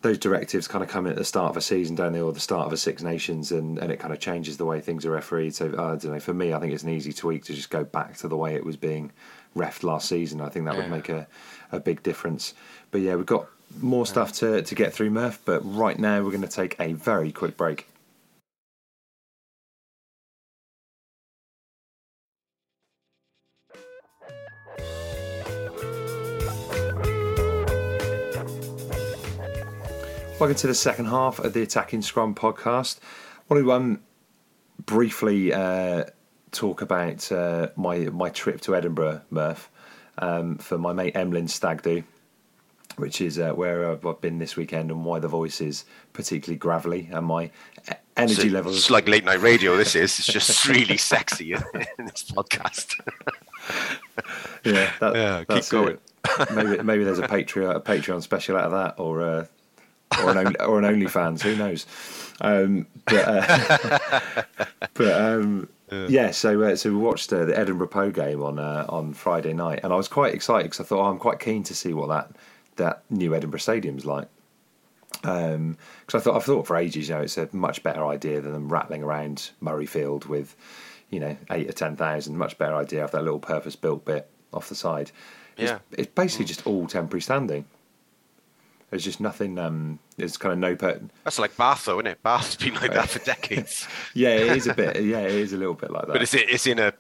[0.01, 2.39] those directives kind of come at the start of a season, don't they, or the
[2.39, 5.11] start of a Six Nations, and, and it kind of changes the way things are
[5.11, 5.53] refereed.
[5.53, 6.19] So I don't know.
[6.21, 8.55] For me, I think it's an easy tweak to just go back to the way
[8.55, 9.11] it was being
[9.55, 10.41] refed last season.
[10.41, 11.27] I think that would make a,
[11.71, 12.53] a big difference.
[12.91, 13.47] But yeah, we've got
[13.81, 15.39] more stuff to, to get through, Murph.
[15.45, 17.87] But right now, we're going to take a very quick break.
[30.39, 32.99] Welcome to the second half of the Attacking Scrum podcast.
[33.01, 33.99] I want to um,
[34.85, 36.05] briefly uh,
[36.51, 39.69] talk about uh, my my trip to Edinburgh, Murph,
[40.17, 42.03] um, for my mate Emlyn Stag Do,
[42.97, 47.09] which is uh, where I've been this weekend, and why the voice is particularly gravelly,
[47.11, 47.51] and my
[48.17, 48.77] energy It's- levels.
[48.77, 49.77] It's like late night radio.
[49.77, 50.17] This is.
[50.19, 51.63] It's just really sexy in,
[51.97, 52.99] in this podcast.
[54.65, 55.97] Yeah, that, Yeah, keep going.
[55.97, 56.51] it.
[56.53, 59.45] maybe maybe there's a Patreon a Patreon special out of that, or uh,
[60.23, 61.41] or an only, or an OnlyFans.
[61.41, 61.85] Who knows?
[62.41, 64.39] Um, but uh,
[64.95, 66.31] but um, yeah.
[66.31, 69.81] So uh, so we watched uh, the Edinburgh Pau game on uh, on Friday night,
[69.83, 72.09] and I was quite excited because I thought oh, I'm quite keen to see what
[72.09, 72.31] that
[72.75, 74.27] that new Edinburgh Stadium's like.
[75.21, 75.75] Because
[76.13, 78.71] I thought I've thought for ages, you know, it's a much better idea than them
[78.71, 80.55] rattling around Murrayfield with,
[81.09, 82.37] you know, eight or ten thousand.
[82.37, 85.11] Much better idea of that little purpose-built bit off the side.
[85.57, 85.79] Yeah.
[85.91, 87.65] it's basically just all temporary standing.
[88.89, 89.59] There's just nothing.
[89.59, 90.75] Um, there's kind of no.
[90.75, 92.23] Per- That's like Bath, though, isn't it?
[92.23, 93.87] Bath's been like that for decades.
[94.13, 95.03] yeah, it is a bit.
[95.03, 96.13] Yeah, it is a little bit like that.
[96.13, 96.93] but it's it's in a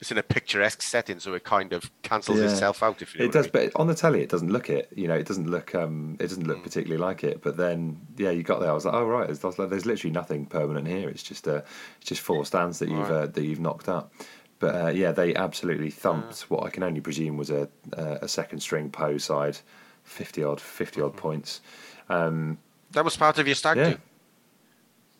[0.00, 2.46] it's in a picturesque setting, so it kind of cancels Yeah.
[2.46, 3.00] itself out.
[3.02, 3.70] If you know it what I does, mean.
[3.72, 4.88] but on the telly, it doesn't look it.
[4.94, 5.74] You know, it doesn't look.
[5.74, 7.42] Um, it doesn't look particularly like it.
[7.42, 8.70] But then, yeah, you got there.
[8.70, 11.08] I was like, oh right, there's, there's literally nothing permanent here.
[11.08, 11.60] It's just uh,
[12.00, 14.12] it's just four stands that you've uh, that you've knocked up.
[14.60, 18.60] But uh, yeah, they absolutely thumped what I can only presume was a a second
[18.60, 19.58] string Pau side,
[20.04, 21.60] fifty odd fifty odd points.
[22.08, 23.90] that was part of your stag Yeah.
[23.90, 23.96] do.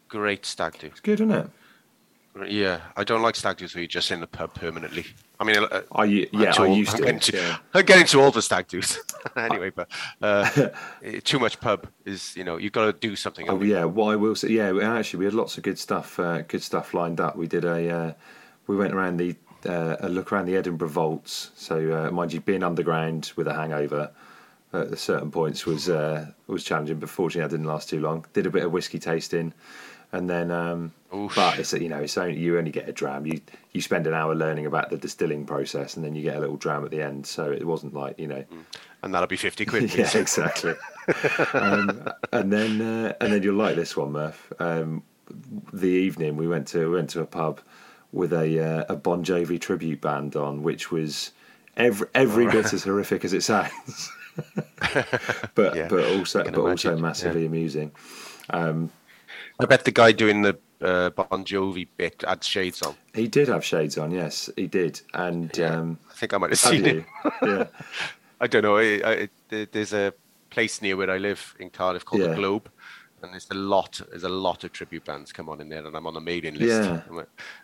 [0.08, 0.86] Great stag do.
[0.88, 1.48] It's good, isn't it?
[2.48, 5.06] Yeah, I don't like stag do's where you're just in the pub permanently.
[5.38, 7.02] I mean, uh, I'm Yeah, I used I'm to.
[7.04, 7.56] Getting too, yeah.
[7.74, 8.98] I'm getting too old for stag do's.
[9.36, 9.88] anyway, but
[10.20, 10.68] uh,
[11.24, 13.48] too much pub is, you know, you've got to do something.
[13.48, 16.18] Oh yeah, what I will say, yeah, we- actually we had lots of good stuff,
[16.18, 17.36] uh, good stuff lined up.
[17.36, 18.12] We did a, uh,
[18.66, 21.52] we went around the, uh, a look around the Edinburgh vaults.
[21.54, 24.10] So uh, mind you, being underground with a hangover
[24.74, 26.98] at certain points was uh, was challenging.
[26.98, 28.26] But fortunately, that didn't last too long.
[28.32, 29.52] Did a bit of whiskey tasting,
[30.12, 33.26] and then, um, but it's you know, it's only you only get a dram.
[33.26, 33.40] You
[33.72, 36.56] you spend an hour learning about the distilling process, and then you get a little
[36.56, 37.26] dram at the end.
[37.26, 38.44] So it wasn't like you know.
[39.02, 39.94] And that'll be 50 quid.
[39.98, 40.74] Yeah, exactly.
[41.52, 44.52] um, and then uh, and then you'll like this one, Murph.
[44.58, 45.02] Um,
[45.72, 47.60] the evening we went to went to a pub
[48.12, 51.32] with a uh, a Bon Jovi tribute band on, which was
[51.76, 54.10] every every bit as horrific as it sounds,
[55.54, 57.92] but Yeah, but also but also imagine, massively amusing.
[58.50, 62.94] I bet the guy doing the uh, Bon Jovi bit had shades on.
[63.14, 66.58] He did have shades on, yes, he did, and um, I think I might have
[66.58, 67.04] seen it.
[67.42, 67.66] yeah,
[68.40, 68.76] I don't know.
[68.78, 70.12] I, I, there's a
[70.50, 72.28] place near where I live in Cardiff called Yeah.
[72.28, 72.70] the Globe,
[73.24, 75.96] and there's a lot, there's a lot of tribute bands come on in there, and
[75.96, 76.90] I'm on the mailing list.
[77.10, 77.22] Yeah.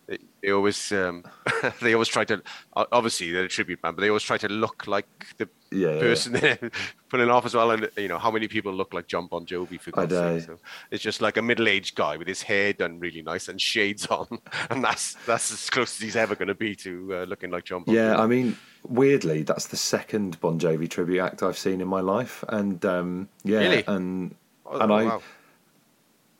[0.08, 1.24] They, they always, um,
[1.82, 2.42] they always try to.
[2.74, 5.06] Obviously, they're a tribute band, but they always try to look like
[5.38, 6.70] the Yeah, yeah, person they're
[7.08, 7.70] putting off as well.
[7.70, 10.46] And you know, how many people look like Jon Bon Jovi for I God's sake?
[10.48, 10.58] So
[10.90, 14.26] it's just like a middle-aged guy with his hair done really nice and shades on,
[14.70, 17.64] and that's that's as close as he's ever going to be to uh, looking like
[17.64, 17.84] Jon.
[17.84, 17.98] Bon Jovi.
[17.98, 18.18] Yeah, Jovi.
[18.18, 18.56] I mean,
[18.88, 23.28] weirdly, that's the second Bon Jovi tribute act I've seen in my life, and um,
[23.44, 23.84] yeah, Really?
[23.86, 24.34] and
[24.72, 25.22] Oh, and I wow.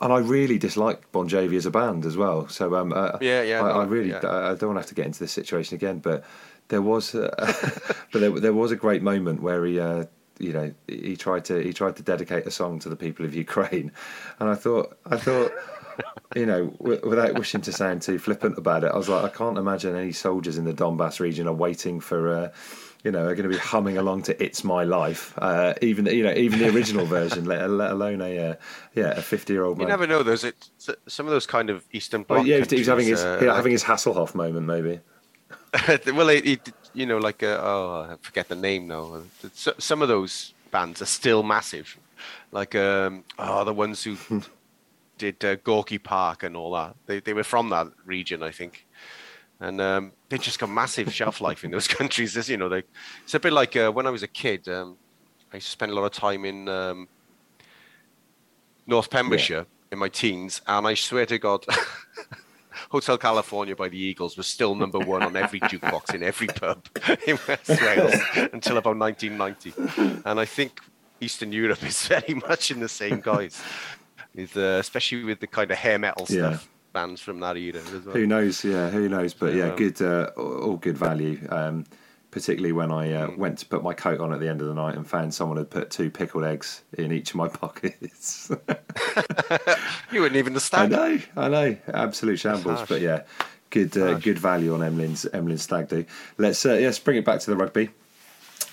[0.01, 2.49] And I really dislike Bon Jovi as a band as well.
[2.49, 4.19] So um, uh, Yeah, yeah, I, no, I really, yeah.
[4.19, 6.25] I don't want to have to get into this situation again, but
[6.69, 7.31] there was, uh,
[8.13, 9.79] but there, there was a great moment where he.
[9.79, 10.05] Uh,
[10.39, 13.35] you know, he tried to he tried to dedicate a song to the people of
[13.35, 13.93] Ukraine,
[14.39, 15.53] and I thought I thought,
[16.35, 19.29] you know, w- without wishing to sound too flippant about it, I was like, I
[19.29, 22.49] can't imagine any soldiers in the Donbass region are waiting for, uh,
[23.05, 26.23] you know, are going to be humming along to "It's My Life," uh, even you
[26.25, 28.55] know, even the original version, let, let alone a uh,
[28.95, 29.89] yeah a fifty year old You man.
[29.89, 30.23] never know.
[30.23, 30.71] There's it,
[31.07, 32.47] some of those kind of Eastern Oh, Bloc.
[32.47, 35.01] yeah, he was having his countries, yeah, uh, having his Hasselhoff moment, maybe.
[36.13, 39.23] well, it, it, you know, like uh, oh, I forget the name now.
[39.45, 41.97] S- Some of those bands are still massive,
[42.53, 44.17] like um, oh, the ones who
[45.19, 46.97] did uh, Gorky Park and all that.
[47.07, 48.87] They they were from that region, I think,
[49.61, 52.49] and um, they just got massive shelf life in those countries.
[52.49, 52.83] You know, they,
[53.25, 54.69] it's a bit like uh, when I was a kid.
[54.69, 54.97] Um,
[55.53, 57.09] I used to spend a lot of time in um,
[58.87, 61.65] North Pembrokeshire in my teens, and I swear to God.
[62.91, 66.85] Hotel California by the Eagles was still number one on every jukebox in every pub
[67.27, 68.15] in West Wales
[68.53, 70.23] until about 1990.
[70.25, 70.81] And I think
[71.21, 73.63] Eastern Europe is very much in the same guise,
[74.35, 76.59] with, uh, especially with the kind of hair metal Yeah.
[76.93, 78.15] Bands from that era as well.
[78.17, 78.65] Who knows?
[78.65, 79.35] Yeah, who knows?
[79.35, 81.47] But yeah, Um, good, uh, all good value.
[81.51, 81.85] Um,
[82.31, 83.29] particularly when I Mm.
[83.29, 85.35] uh, went to put my coat on at the end of the night and found
[85.35, 88.51] someone had put two pickled eggs in each of my pockets.
[90.13, 90.95] You wouldn't even understand.
[90.95, 92.83] I know, I know, absolute shambles.
[92.89, 93.23] But yeah,
[93.71, 96.05] good, uh, good value on Emlyn's Emlyn's stag do.
[96.39, 97.91] Let's uh, yes, bring it back to the rugby,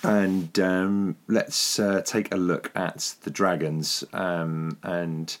[0.02, 4.04] and um, let's uh, take a look at the Dragons.
[4.12, 5.36] Um, and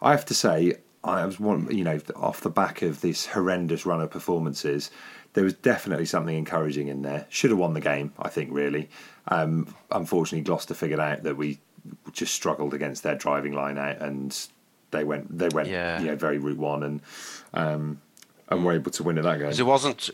[0.00, 3.84] I have to say, I was one, you know, off the back of this horrendous
[3.84, 4.90] run of performances.
[5.34, 7.26] There was definitely something encouraging in there.
[7.30, 8.50] Should have won the game, I think.
[8.52, 8.88] Really,
[9.28, 11.58] um, unfortunately, Gloucester figured out that we
[12.12, 14.36] just struggled against their driving line out, and
[14.90, 16.00] they went they went Yeah.
[16.00, 17.00] you know very route one and
[17.54, 18.00] um,
[18.48, 19.50] and were able to win at that game.
[19.50, 20.10] it wasn't,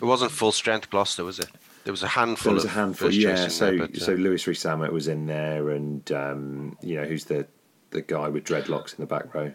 [0.00, 1.48] it wasn't full strength Gloucester, was it?
[1.84, 3.48] There was a handful There was a of handful, yeah.
[3.48, 7.24] So there, but, uh, so Lewis Rees-Zammit was in there, and um, you know who's
[7.24, 7.46] the
[7.90, 9.52] the guy with dreadlocks in the back row,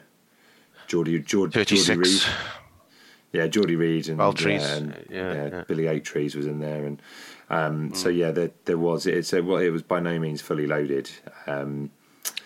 [0.91, 1.97] Geordie Geordie, Geordie 36.
[1.97, 2.35] Reed.
[3.31, 5.63] Yeah, Geordie Reed and, yeah, and yeah, yeah, yeah.
[5.65, 7.01] Billy Eight Trees was in there, and
[7.49, 10.67] um, so yeah, there there was it's a, well, it was by no means fully
[10.67, 11.09] loaded,
[11.47, 11.91] um,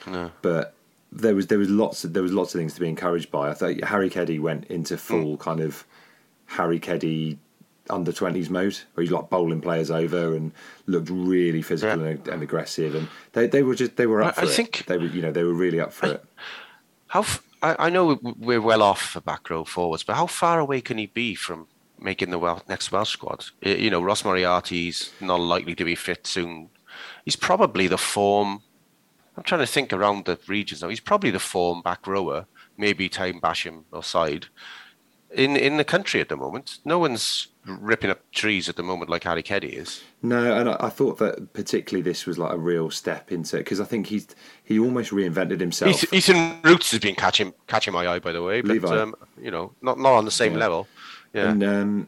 [0.06, 0.30] No.
[0.44, 0.76] but
[1.12, 3.50] there was there was lots of, there was lots of things to be encouraged by.
[3.50, 5.84] I thought Harry Keddie went into full kind of
[6.46, 7.40] Harry Keddie
[7.90, 10.52] under twenties mode, where he's like bowling players over and
[10.86, 12.10] looked really physical Yeah.
[12.12, 14.56] and, and aggressive, and they they were just they were up I- for I it.
[14.56, 16.24] think- they were you know they were really up for it.
[17.08, 20.28] How f- I, I know we- we're well off for back row forwards, but how
[20.28, 21.68] far away can he be from
[22.00, 23.46] making the Wel- next Welsh squad?
[23.62, 26.70] You know, Ross Moriarty's not likely to be fit soon.
[27.24, 28.62] He's probably the form.
[29.38, 30.90] I'm trying to think around the regions now.
[30.90, 32.46] He's probably the form back rower,
[32.78, 34.46] maybe Taine Basham or side
[35.36, 36.80] in in the country at the moment.
[36.86, 40.04] No one's ripping up trees at the moment like Harry Keddie is.
[40.22, 43.80] No, and I, I thought that particularly this was like a real step into because
[43.80, 44.28] I think he's
[44.64, 45.92] he almost reinvented himself.
[46.14, 48.98] Ethan, Ethan Roots has been catching catching my eye, by the way, but Levi.
[48.98, 50.60] um, you know, not not on the same Yeah.
[50.60, 50.88] level.
[51.34, 52.08] Yeah, And um,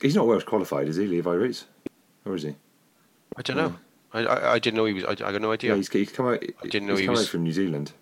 [0.00, 1.64] he's not Welsh qualified, is he, Levi Roots?
[2.24, 2.54] Or is he?
[3.36, 3.76] I don't know.
[4.12, 5.04] I, I I didn't know he was.
[5.04, 5.70] I, I got no idea.
[5.72, 6.42] Yeah, he's, he's come out.
[6.62, 7.92] I didn't know he's he come was- out from New Zealand.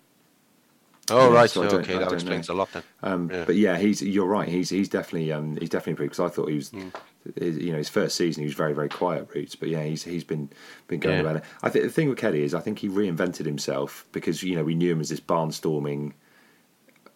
[1.11, 2.55] Oh right, so don't- okay, that explains know.
[2.55, 2.83] a lot then.
[3.03, 3.43] Um, Yeah.
[3.45, 4.47] But yeah, he's you're right.
[4.49, 6.89] He's he's definitely um, he's definitely improved because I thought he was, Hmm.
[7.35, 9.55] his- you know, his first season he was very very quiet roots.
[9.55, 10.49] But yeah, he's he's been
[10.87, 11.21] been going Yeah.
[11.21, 11.43] about it.
[11.63, 14.63] I think the thing with Kelly is I think he reinvented himself because you know
[14.63, 16.13] we knew him as this barnstorming,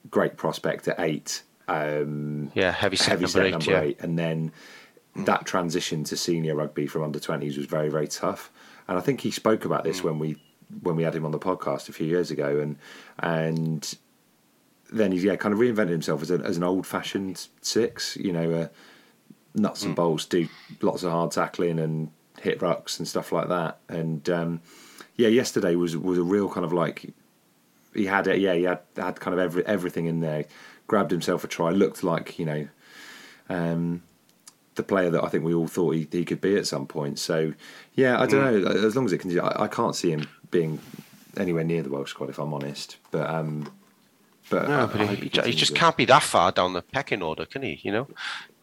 [0.10, 1.44] great prospect at eight.
[1.68, 3.52] Um, Yeah, heavy set heavy number set eight.
[3.52, 3.82] number yeah.
[3.82, 4.52] eight, and then
[5.16, 8.52] that transition to senior rugby from under twenties was very very tough.
[8.88, 10.38] And I think he spoke about this when we
[10.82, 12.78] when we had him on the podcast a few years ago, and
[13.20, 13.96] and
[14.92, 18.34] then he's yeah kind of reinvented himself as, a, as an old fashioned six, you
[18.34, 18.68] know, uh,
[19.56, 20.48] nuts and bolts, do
[20.82, 23.80] lots of hard tackling and hit rucks and stuff like that.
[23.88, 24.62] And um,
[25.16, 27.14] yeah, yesterday was was a real kind of like
[27.94, 28.40] he had it.
[28.40, 30.46] Yeah, he had had kind of every everything in there.
[30.88, 31.70] Grabbed himself a try.
[31.70, 32.68] Looked like you know
[33.50, 34.02] um,
[34.76, 37.20] the player that I think we all thought he, he could be at some point.
[37.20, 37.54] So
[37.94, 38.72] yeah, I don't know.
[38.72, 40.80] As long as it continues, I, I can't see him being
[41.38, 42.98] anywhere near the Welsh squad, if I'm honest.
[43.12, 43.72] But um,
[44.50, 46.82] but, no, I- but I he, he, he just can't be that far down the
[46.82, 47.80] pecking order, can he?
[47.84, 48.08] You know,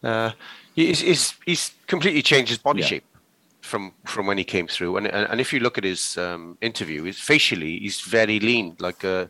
[0.03, 0.31] uh,
[0.75, 2.87] he's, he's he's completely changed his body Yeah.
[2.87, 3.03] shape
[3.61, 6.57] from from when he came through, and and, and if you look at his um,
[6.61, 9.25] interview, he's facially he's very lean, like uh,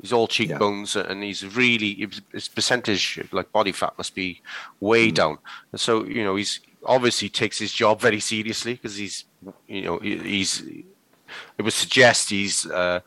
[0.00, 4.40] he's all cheekbones, and he's really his- his percentage like body fat must be
[4.80, 5.14] way Mm.
[5.14, 5.38] down.
[5.72, 9.24] And so you know he's obviously takes his job very seriously because he's
[9.68, 10.62] you know he- he's
[11.58, 13.00] it would suggest he's uh,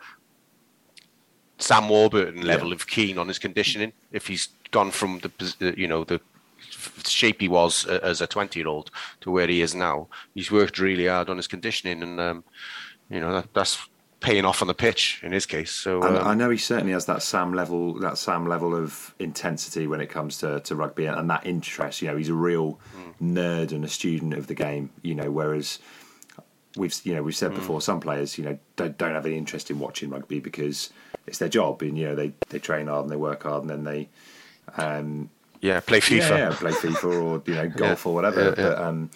[1.57, 3.93] Sam Warburton level of keen on his conditioning.
[4.11, 6.19] If he's gone from the uh, you know the
[7.05, 10.51] shape he was uh, as a twenty year old to where he is now, he's
[10.51, 12.43] worked really hard on his conditioning, and um,
[13.09, 13.87] you know that, that's
[14.25, 15.71] paying off on the pitch in his case.
[15.71, 19.85] So um, I know he certainly has that Sam level, that Sam level of intensity
[19.85, 22.01] when it comes to, to rugby and, and that interest.
[22.01, 22.79] You know, he's a real
[23.21, 24.89] nerd and a student of the game.
[25.03, 25.79] You know, whereas
[26.75, 29.69] we've you know we've said before, some players you know don't don't have any interest
[29.71, 30.91] in watching rugby because
[31.27, 33.69] it's their job, and you know they, they train hard and they work hard, and
[33.69, 34.09] then they
[34.77, 35.29] um,
[35.61, 36.29] yeah, play FIFA.
[36.29, 38.41] yeah, yeah, play FIFA or you know golf or whatever.
[38.41, 38.55] Yeah, yeah.
[38.55, 39.09] But um,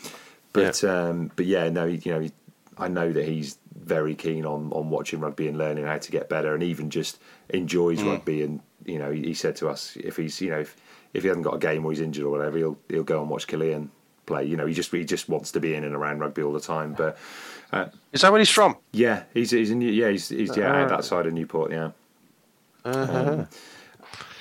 [0.54, 2.30] but um, but yeah, no, you know,
[2.78, 6.30] I know that he's very keen on on watching rugby and learning how to get
[6.30, 8.08] better, and even just enjoys Mm.
[8.08, 8.42] rugby.
[8.44, 10.76] And you know, he, he said to us, if he's you know if,
[11.14, 13.30] if he hasn't got a game or he's injured or whatever, he'll he'll go and
[13.30, 13.92] watch Killian
[14.30, 14.46] play.
[14.46, 16.62] You know, he just he just wants to be in and around rugby all the
[16.62, 16.94] time.
[16.94, 17.18] But
[17.74, 18.78] uh, Is that where he's from?
[18.94, 20.78] yeah, he's he's in yeah he's he's yeah Ah.
[20.84, 21.72] out that side of Newport.
[21.72, 21.92] Yeah.
[22.86, 23.20] Uh-huh.
[23.32, 23.48] Um,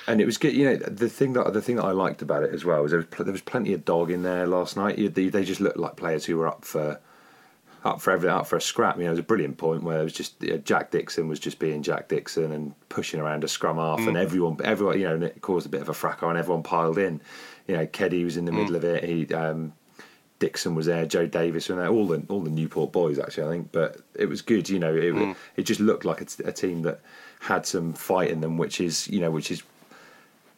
[0.07, 0.53] and it was good.
[0.55, 2.91] You know, the thing that the thing that I liked about it as well was
[2.91, 4.97] there was, pl- there was plenty of dog in there last night.
[4.97, 6.99] You- They, they just looked like players who were up for
[7.85, 8.97] up for everything, up for a scrap.
[8.97, 11.27] You know, it was a brilliant point where it was just you know, Jack Dixon
[11.27, 15.05] was just being Jack Dixon and pushing around a scrum half, and everyone, everyone, you
[15.07, 17.21] know, and it caused a bit of a fracas, and everyone piled in.
[17.67, 19.03] You know, Keddie was in the middle of it.
[19.03, 19.73] He um,
[20.39, 23.49] Dixon was there, Joe Davis was there, all the all the Newport boys actually, I
[23.49, 23.71] think.
[23.71, 24.93] But it was good, you know.
[24.95, 27.01] It it just looked like a, t- a team that
[27.41, 29.63] had some fight in them, which is you know, which is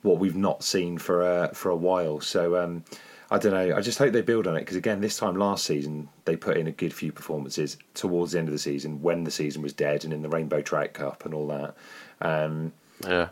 [0.03, 2.21] what we've not seen for a for a while.
[2.21, 2.83] So um,
[3.29, 3.75] I don't know.
[3.75, 6.57] I just hope they build on it because again, this time last season they put
[6.57, 9.73] in a good few performances towards the end of the season when the season was
[9.73, 11.75] dead and in the Rainbow Track Cup and all that.
[12.21, 12.73] Um,
[13.05, 13.29] Yeah.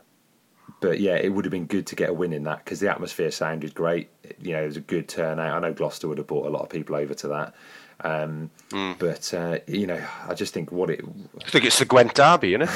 [0.81, 2.89] But yeah, it would have been good to get a win in that because the
[2.89, 4.09] atmosphere sounded great.
[4.41, 5.55] You know, it was a good turnout.
[5.55, 7.55] I know Gloucester would have brought a lot of people over to that.
[8.01, 8.49] Um,
[8.97, 11.01] But uh, you know, I just think what it
[11.45, 12.69] I think it's the Gwent Derby, you know.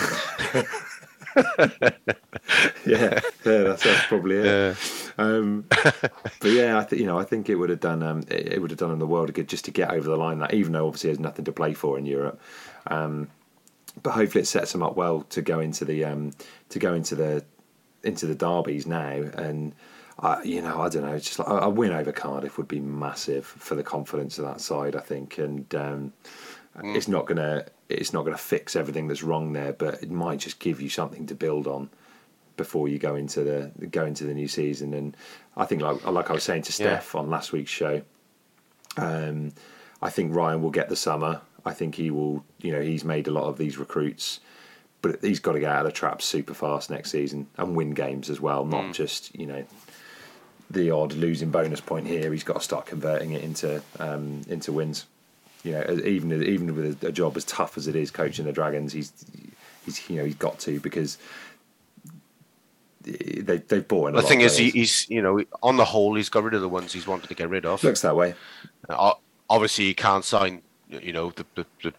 [1.36, 1.40] yeah,
[2.86, 4.78] yeah, that's, that's probably it.
[5.18, 8.54] Um, but yeah, I think you know, I think it would have done um, it,
[8.54, 10.40] it would have done them the world good just to get over the line.
[10.40, 12.40] That even though obviously there's nothing to play for in Europe,
[12.88, 13.30] um,
[14.02, 16.34] but hopefully it sets them up well to go into the um,
[16.70, 17.44] to go into the
[18.04, 19.12] into the derbies now.
[19.12, 19.74] And
[20.20, 22.80] I, you know, I don't know, it's just like a win over Cardiff would be
[22.80, 24.96] massive for the confidence of that side.
[24.96, 26.14] I think, and um,
[26.84, 30.60] it's not gonna it's not gonna fix everything that's wrong there, but it might just
[30.60, 31.90] give you something to build on
[32.58, 34.94] before you go into the go into the new season.
[34.94, 35.18] And
[35.58, 37.00] I think, like, like I was saying to Yeah.
[37.00, 38.02] Steph on last week's show,
[38.98, 39.54] um,
[40.02, 41.42] I think Ryan will get the summer.
[41.66, 42.44] I think he will.
[42.62, 44.40] You know, he's made a lot of these recruits,
[45.04, 47.92] but he's got to get out of the traps super fast next season and win
[47.92, 49.64] games as well, not just you know
[50.72, 52.32] the odd losing bonus point here.
[52.32, 55.06] He's got to start converting it into um, into wins.
[55.64, 58.94] You know, even even with a, job as tough as it is coaching the Dragons,
[58.94, 59.12] he's
[59.86, 61.18] he's you know he's got to because
[63.02, 64.14] they they've bought in.
[64.16, 66.54] a The lot thing is, he, he's you know on the whole, he's got rid
[66.54, 67.84] of the ones he's wanted to get rid of.
[67.84, 68.36] looks that way.
[68.88, 69.14] Uh,
[69.50, 71.94] obviously, he can't sign you know the, the, the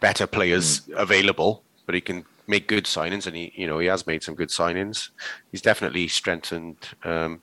[0.00, 0.94] better players Hmm.
[0.96, 4.34] available, but he can make good signings, and he you know he has made some
[4.34, 5.10] good signings.
[5.52, 7.40] He's definitely strengthened um,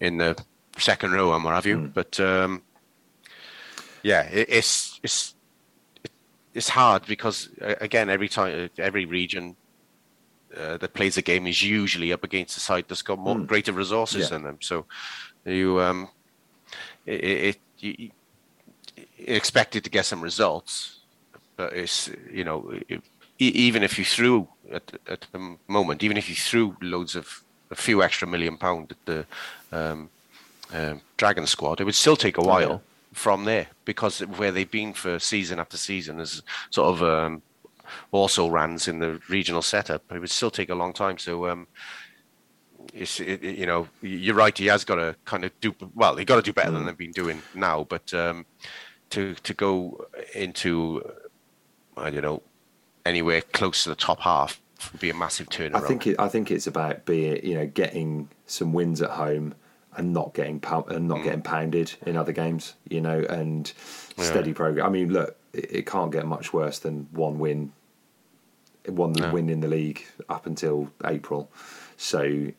[0.00, 0.36] in the
[0.78, 1.78] second row and what have you.
[1.78, 1.86] Hmm.
[1.88, 2.62] But um,
[4.02, 5.34] yeah, it, it's it's
[6.54, 9.56] it's hard because uh, again, every time every region.
[10.56, 13.72] Uh, that plays a game is usually up against a side that's got more greater
[13.72, 14.22] resources.
[14.22, 14.30] Yeah.
[14.30, 14.58] than them.
[14.60, 14.84] So
[15.44, 16.08] you um,
[17.06, 18.10] it, it you, you
[19.28, 20.99] expected to get some results,
[21.60, 22.58] but it's you know
[22.88, 23.02] it,
[23.38, 27.74] even if you threw at, at the moment, even if you threw loads of a
[27.74, 29.26] few extra million pound at the
[29.72, 30.08] um,
[30.72, 32.82] um, Dragon squad, it would still take a while
[33.12, 37.42] from there because where they've been for season after season is sort of um,
[38.12, 40.02] also runs in the regional setup.
[40.12, 41.18] It would still take a long time.
[41.18, 41.48] So.
[41.50, 41.66] Um,
[42.94, 44.56] it's it, it- you know you're right.
[44.58, 46.16] He has got to kind of do well.
[46.16, 47.84] He got to do better than they've been doing now.
[47.84, 48.46] But um,
[49.10, 51.02] to to go into
[52.00, 52.42] I don't know
[53.06, 54.60] anywhere close to the top half
[54.92, 55.76] would be a massive turnaround.
[55.76, 59.54] I think it, I think it's about being you know getting some wins at home
[59.96, 61.24] and not getting and not Mm.
[61.24, 62.74] getting pounded in other games.
[62.88, 63.72] You know, and
[64.16, 64.86] steady progress.
[64.86, 67.72] I mean, look, it, it can't get much worse than one win,
[68.86, 71.50] one win in the league up until April.
[71.96, 72.52] So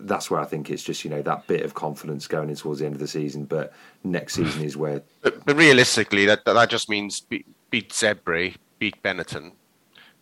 [0.00, 2.80] that's where I think it's just you know that bit of confidence going in towards
[2.80, 3.44] the end of the season.
[3.44, 3.72] But
[4.04, 9.02] next season is where But, but realistically, that that just means beat, beat Zebre, beat
[9.02, 9.52] Benetton,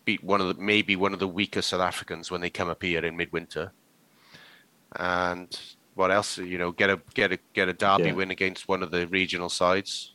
[0.04, 2.82] beat one of the maybe one of the weaker South Africans when they come up
[2.82, 3.72] here in midwinter.
[4.96, 5.48] And
[5.94, 6.38] what else?
[6.38, 8.12] You know, get a get a get a derby Yeah.
[8.12, 10.12] win against one of the regional sides.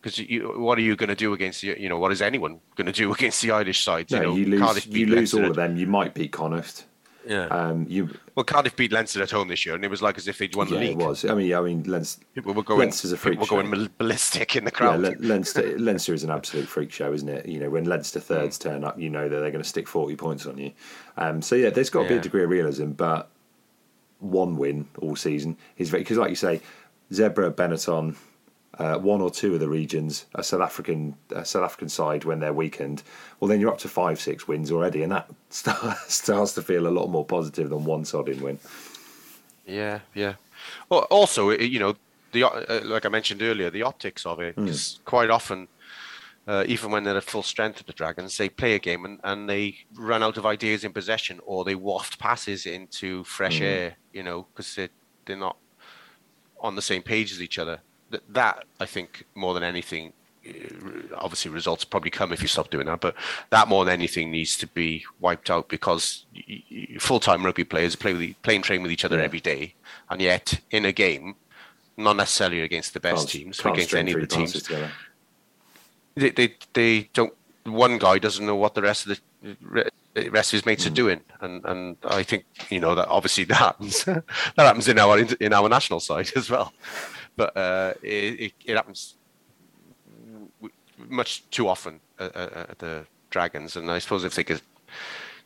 [0.00, 1.76] Because you, what are you going to do against the?
[1.80, 4.12] You know, what is anyone going to do against the Irish sides?
[4.12, 5.76] no, you know, you lose you lose all of them.
[5.76, 6.85] You might beat Connacht.
[7.26, 7.46] Yeah.
[7.46, 10.28] Um, you well, Cardiff beat Leinster at home this year, and it was like as
[10.28, 10.90] if they'd won yeah, the league.
[11.00, 11.24] it was.
[11.24, 12.80] I mean, I mean, Leinster, People were going.
[12.80, 13.88] Leinster's a freak people were going show.
[13.98, 15.00] ballistic in the Yeah, crowd.
[15.00, 17.46] Le- Leinster, Leinster is an absolute freak show, isn't it?
[17.46, 20.14] You know, when Leinster thirds turn up, you know that they're going to stick 40
[20.16, 20.72] points on you.
[21.16, 23.28] Um, so, yeah, there's got to be a degree of realism, but
[24.20, 26.02] one win all season is very.
[26.02, 26.60] Because, like you say,
[27.12, 28.16] Zebre, Benetton,
[28.78, 32.40] uh, one or two of the regions, a South African a South African side when
[32.40, 33.02] they're weakened,
[33.40, 36.86] well, then you're up to five, six wins already, and that start, starts to feel
[36.86, 38.58] a lot more positive than one sodding win.
[39.66, 40.34] Yeah, yeah.
[40.88, 41.96] Well, also, you know,
[42.32, 45.68] the uh, like I mentioned earlier, the optics of it is quite often,
[46.46, 49.20] uh, even when they're at full strength of the Dragons, they play a game and,
[49.24, 53.96] and they run out of ideas in possession, or they waft passes into fresh air.
[54.12, 54.88] You know, because they
[55.24, 55.56] they're not
[56.60, 57.80] on the same page as each other.
[58.30, 60.12] That, I think more than anything.
[60.46, 63.14] uh, Obviously, results probably come if you stop doing that, but
[63.50, 66.62] that more than anything needs to be wiped out because y-
[66.98, 69.74] full-time rugby players play with play and train with each other every day,
[70.10, 71.34] and yet in a game,
[71.96, 74.90] not necessarily against the best Can't- teams, can't against any of the teams, together.
[76.14, 77.32] they, they they don't.
[77.64, 80.90] One guy doesn't know what the rest of the the rest of his mates are
[80.90, 84.04] doing, and and I think you know that obviously that happens.
[84.04, 84.24] that
[84.56, 86.72] happens in our in our national side as well,
[87.36, 89.14] but uh, it, it it happens
[90.98, 94.62] much too often at, at at the Dragons, and I suppose if they could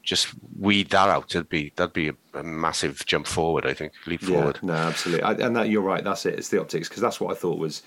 [0.02, 0.28] just
[0.58, 3.66] weed that out, it'd be that'd be a, a massive jump forward.
[3.66, 4.58] I think leap forward.
[4.62, 6.02] Yeah, no, absolutely, I, and that you're right.
[6.02, 6.38] That's it.
[6.38, 7.82] It's the optics because that's what I thought was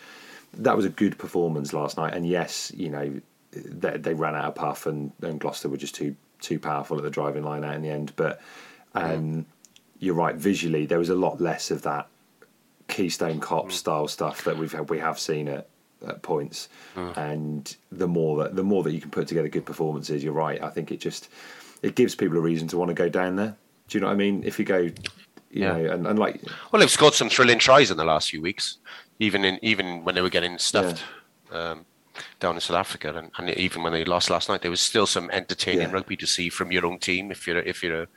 [0.53, 2.13] that was a good performance last night.
[2.13, 5.95] And yes, you know they, they ran out of puff, and, and Gloucester were just
[5.95, 8.13] too too powerful at the driving line out in the end.
[8.15, 8.41] But
[8.93, 9.45] um,
[9.99, 10.35] you're right.
[10.35, 12.07] Visually, there was a lot less of that
[12.87, 15.67] Keystone Cop style stuff that we've had, we have seen at,
[16.07, 16.69] at points.
[16.95, 20.61] And the more that the more that you can put together good performances, you're right.
[20.61, 21.29] I think it just
[21.81, 23.55] it gives people a reason to want to go down there.
[23.87, 24.43] Do you know what I mean?
[24.45, 24.93] If you go, you
[25.51, 25.73] Yeah.
[25.73, 28.77] know, and, and like Well, they've scored some thrilling tries in the last few weeks,
[29.19, 31.03] even in even when they were getting stuffed
[31.51, 31.85] um,
[32.39, 35.07] down in South Africa, and, and even when they lost last night, there was still
[35.07, 35.93] some entertaining Yeah.
[35.93, 38.07] rugby to see from your own team if you're if you're a,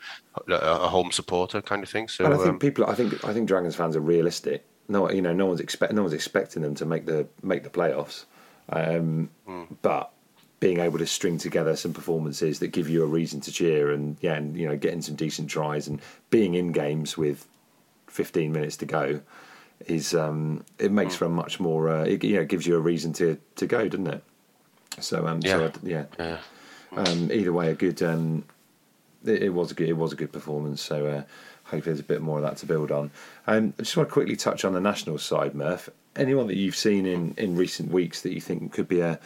[0.48, 2.08] a home supporter kind of thing.
[2.08, 4.64] So And I think um, people, I think, I think Dragons fans are realistic.
[4.88, 7.70] No, you know, no one's expect, no one's expecting them to make the make the
[7.70, 8.24] playoffs,
[8.70, 9.30] um,
[9.82, 10.12] but
[10.60, 14.16] being able to string together some performances that give you a reason to cheer, and
[14.20, 17.46] yeah, and you know, getting some decent tries and being in games with
[18.08, 19.20] 15 minutes to go
[19.86, 22.76] is um, it makes for a much more, uh, it, you know, it gives you
[22.76, 24.22] a reason to to go, doesn't it?
[25.00, 25.66] So um, so Yeah.
[25.66, 26.38] I- yeah, yeah.
[26.96, 28.02] um, either way, a good.
[28.02, 28.44] Um,
[29.24, 29.88] it, it was a good.
[29.88, 30.80] It was a good performance.
[30.82, 31.22] So uh,
[31.64, 33.10] hopefully, there's a bit more of that to build on.
[33.46, 35.88] Um, I just want to quickly touch on the national side, Murph.
[36.16, 39.18] Anyone that you've seen in, in recent weeks that you think could be a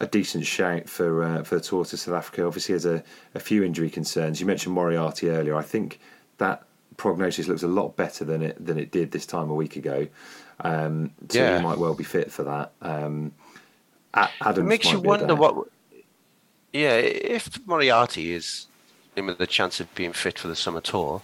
[0.00, 2.46] a decent shout for uh, for the tour to South Africa?
[2.46, 3.02] Obviously, has a,
[3.34, 4.38] a few injury concerns.
[4.40, 5.56] You mentioned Moriarty earlier.
[5.56, 5.98] I think
[6.36, 6.62] that
[6.98, 10.06] prognosis looks a lot better than it than it did this time a week ago.
[10.60, 11.58] Um, so Yeah.
[11.58, 12.72] he might well be fit for that.
[12.82, 13.32] Um,
[14.12, 15.68] Adams it makes you wonder what.
[16.72, 18.66] Yeah, if Moriarty is
[19.16, 21.22] him the chance of being fit for the summer tour,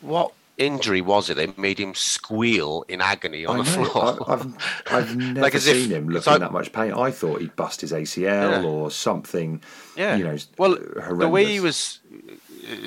[0.00, 3.84] what injury was it that made him squeal in agony on I the know.
[3.86, 4.24] floor?
[4.28, 4.54] I, I've
[4.92, 6.92] I've never Like as if- seen him look looking like- that much pain.
[6.92, 8.62] I thought he'd bust his ACL Yeah.
[8.64, 9.62] or something.
[9.96, 10.16] Yeah.
[10.16, 11.18] you know, well, horrendous.
[11.18, 12.00] the way he was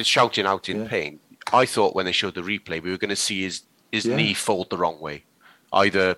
[0.03, 0.87] shouting out in Yeah.
[0.87, 1.19] pain,
[1.53, 4.15] I thought when they showed the replay, we were going to see his his Yeah.
[4.15, 5.23] knee fold the wrong way,
[5.71, 6.15] either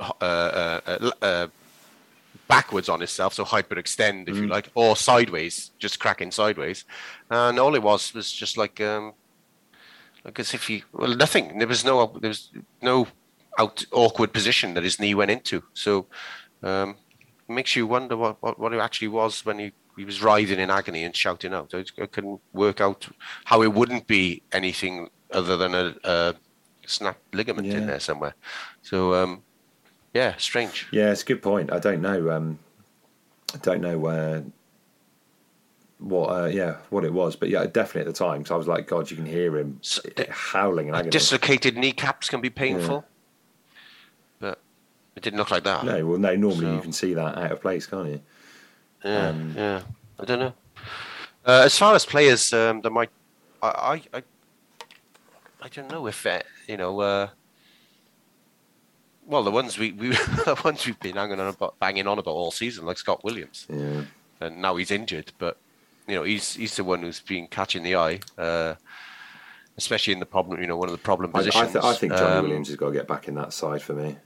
[0.00, 1.46] uh, uh, uh, uh,
[2.46, 4.28] backwards on itself, so hyperextend, Mm.
[4.28, 6.84] if you like, or sideways, just cracking sideways,
[7.30, 9.12] and all it was was just like um,
[10.24, 11.58] like as if he well nothing.
[11.58, 12.50] There was no there was
[12.80, 13.08] no
[13.58, 15.62] out awkward position that his knee went into.
[15.74, 16.06] So
[16.62, 16.96] um,
[17.48, 20.70] makes you wonder what, what, what it actually was when he, he was writhing in
[20.70, 21.72] agony and shouting out.
[21.74, 23.06] I, I couldn't work out
[23.44, 26.34] how it wouldn't be anything other than a, a
[26.86, 27.74] snapped ligament Yeah.
[27.78, 28.34] in there somewhere.
[28.82, 29.42] So um,
[30.12, 30.86] yeah, strange.
[30.92, 31.72] Yeah, it's a good point.
[31.72, 32.30] I don't know.
[32.30, 32.58] Um,
[33.54, 34.44] I don't know where.
[35.98, 36.26] What?
[36.28, 38.38] Uh, yeah, what it was, but yeah, definitely at the time.
[38.42, 41.10] Because I was like, God, you can hear him So- howling in agony.
[41.10, 43.04] Dislocated kneecaps can be painful.
[44.40, 44.60] But
[45.16, 45.84] It didn't look like that.
[45.84, 46.34] No, well, no.
[46.36, 48.20] Normally So- you can see that out of place, can't you?
[49.04, 49.82] Yeah, Um, yeah.
[50.18, 50.52] I don't know.
[51.46, 53.10] Uh, as far as players, um, there might,
[53.62, 54.22] I, I, I,
[55.62, 56.98] I don't know if uh, you know.
[57.00, 57.28] Uh,
[59.26, 60.08] well, the ones we, we
[60.46, 63.66] the ones we've been hanging on about, banging on about all season, like Scott Williams,
[63.70, 64.02] Yeah.
[64.40, 65.58] and now he's injured, but
[66.06, 68.74] you know he's he's the one who's been catching the eye, uh,
[69.76, 70.60] especially in the problem.
[70.60, 71.72] You know, one of the problem I, I, positions.
[71.72, 73.92] th- I think Johnny Um, Williams has got to get back in that side for
[73.94, 74.16] me.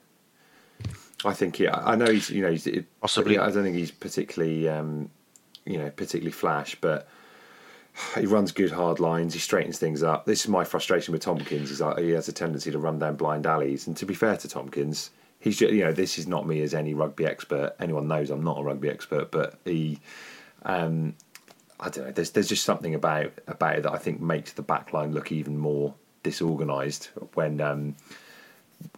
[1.24, 1.68] I think he.
[1.68, 2.30] I know he's.
[2.30, 3.38] You know, he's, it, Possibly.
[3.38, 4.68] I don't think he's particularly.
[4.68, 5.10] Um,
[5.64, 7.08] you know, particularly flash, but
[8.18, 9.34] he runs good hard lines.
[9.34, 10.24] He straightens things up.
[10.24, 11.70] This is my frustration with Tompkins.
[11.70, 13.86] Is that he has a tendency to run down blind alleys.
[13.86, 15.10] And to be fair to Tompkins,
[15.40, 17.74] he's just, you know this is not me as any rugby expert.
[17.80, 19.98] Anyone knows I'm not a rugby expert, but he.
[20.62, 21.14] Um,
[21.80, 22.12] I don't know.
[22.12, 25.30] There's there's just something about about it that I think makes the back line look
[25.30, 27.96] even more disorganised when um,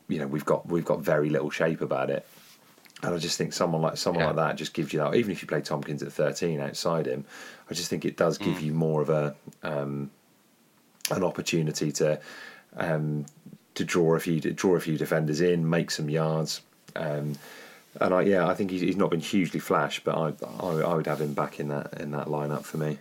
[0.09, 2.27] you know we've got we've got very little shape about it.
[3.03, 4.27] And I just think someone like someone Yeah.
[4.29, 5.15] like that just gives you that.
[5.15, 7.25] Even if you play Tompkins at 13 outside him,
[7.71, 8.63] I just think it does give Mm.
[8.63, 10.11] you more of a um,
[11.11, 12.21] an opportunity to
[12.77, 13.25] um,
[13.75, 16.61] to draw a few draw a few defenders in, make some yards.
[16.97, 17.37] Um,
[18.01, 20.95] and I, yeah, I think he's, he's not been hugely flash, but I, I I
[20.95, 22.99] would have him back in that in that lineup for me.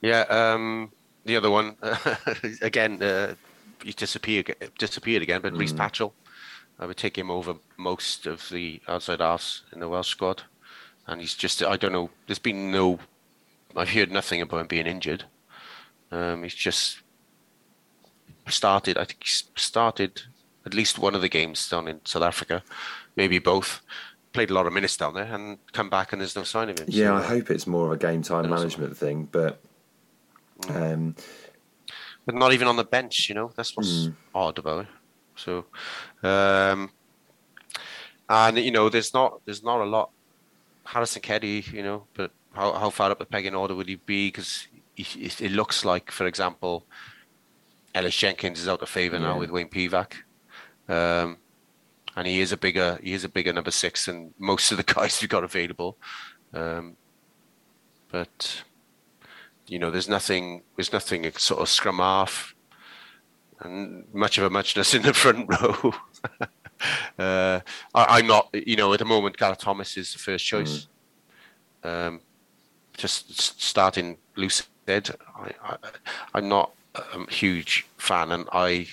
[0.00, 0.92] Yeah, um,
[1.24, 1.76] the other one
[2.62, 3.34] again, uh,
[3.82, 5.40] he disappeared disappeared again.
[5.40, 6.12] But Rhys Patchell,
[6.78, 10.42] I would take him over most of the outside halves in the Welsh squad,
[11.06, 12.10] and he's just I don't know.
[12.26, 12.98] There's been no,
[13.76, 15.24] I've heard nothing about him being injured.
[16.10, 17.00] Um, he's just
[18.48, 18.96] started.
[18.96, 20.22] I think he's started
[20.64, 22.62] at least one of the games down in South Africa,
[23.16, 23.80] maybe both.
[24.34, 26.78] Played a lot of minutes down there and come back and there's no sign of
[26.78, 26.86] him.
[26.88, 29.58] Yeah, So, I hope it's more of a game time management thing, but
[30.68, 31.16] um,
[32.28, 33.30] but not even on the bench.
[33.30, 34.12] You know, that's what's Hmm.
[34.34, 34.88] odd about it.
[35.34, 35.64] So,
[36.22, 36.90] um,
[38.28, 40.10] and you know, there's not there's not a lot.
[40.84, 44.28] Harrison Keddie, you know, but how how far up the pegging order would he be?
[44.28, 46.86] Because it, it looks like, for example,
[47.94, 50.12] Ellis Jenkins is out of favour now with Wayne Pivac.
[50.86, 51.38] Um,
[52.14, 54.82] and he is a bigger he is a bigger number six than most of the
[54.94, 55.96] guys we've got available.
[56.52, 56.98] Um,
[58.10, 58.64] but
[59.68, 62.54] you know, there's nothing there's nothing sort of scrum half
[63.60, 65.92] and much of a muchness in the front row.
[67.18, 67.60] uh,
[67.94, 70.86] I, I'm not, you know, at the moment, Gareth Thomas is the first choice.
[71.82, 72.20] Um,
[72.96, 75.10] just starting loose head.
[75.36, 75.76] I,
[76.34, 78.88] I'm not a huge fan, and I,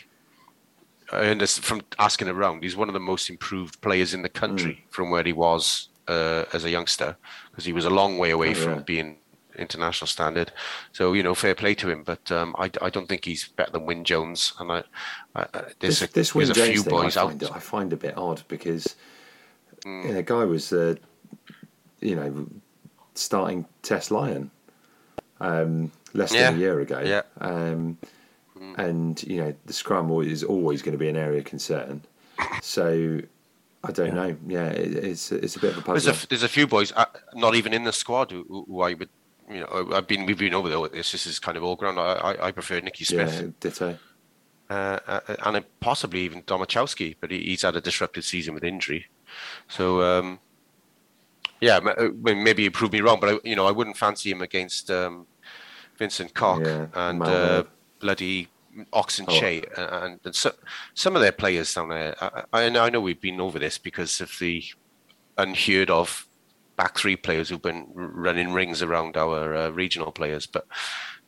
[1.11, 4.85] I understand from asking around, he's one of the most improved players in the country
[4.89, 7.17] from where he was uh, as a youngster,
[7.49, 8.79] because he was a long way away Oh, from yeah.
[8.81, 9.17] being
[9.57, 10.51] international standard.
[10.91, 13.71] So you know, fair play to him, but um, I, I don't think he's better
[13.71, 14.53] than Wyn Jones.
[14.59, 14.83] And I,
[15.35, 17.29] I, I there's this, a, this there's a few thing I boys out.
[17.29, 18.95] find, I find a bit odd because
[19.85, 20.05] Mm.
[20.07, 20.95] you know, guy was uh,
[21.99, 22.47] you know
[23.13, 24.49] starting Test Lion
[25.39, 26.49] um, less Yeah.
[26.51, 27.21] than a year ago, Yeah.
[27.39, 27.97] um,
[28.77, 32.01] and you know the scrum is always going to be an area of concern.
[32.61, 33.21] So
[33.83, 34.35] I don't know.
[34.47, 36.23] Yeah, it, it's it's a bit of a There's puzzle.
[36.23, 39.09] a there's a few boys uh, not even in the squad who- who I would
[39.49, 41.11] you know I've been we've been over there with this.
[41.11, 41.99] This is kind of all ground.
[41.99, 43.41] I I, I prefer Nicky Smith.
[43.41, 43.97] yeah, ditto.
[44.69, 48.63] uh, uh, and uh, possibly even Domachowski, but he, he's had a disrupted season with
[48.63, 49.05] injury.
[49.67, 50.39] So um,
[51.61, 54.41] yeah, uh, maybe you prove me wrong, but I, you know I wouldn't fancy him
[54.41, 55.27] against um,
[55.97, 57.63] Vincent Koch Yeah, and uh,
[57.99, 58.49] bloody
[58.91, 59.39] Oxen Oh.
[59.39, 60.51] Che, uh, and, and so,
[60.93, 62.15] some of their players down there.
[62.21, 64.63] I, I, I know we've been over this because of the
[65.37, 66.27] unheard of
[66.75, 70.67] back three players who've been running rings around our uh, regional players, but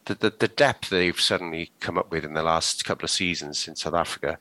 [0.05, 3.67] the, the the depth they've suddenly come up with in the last couple of seasons
[3.67, 4.37] in South Africa.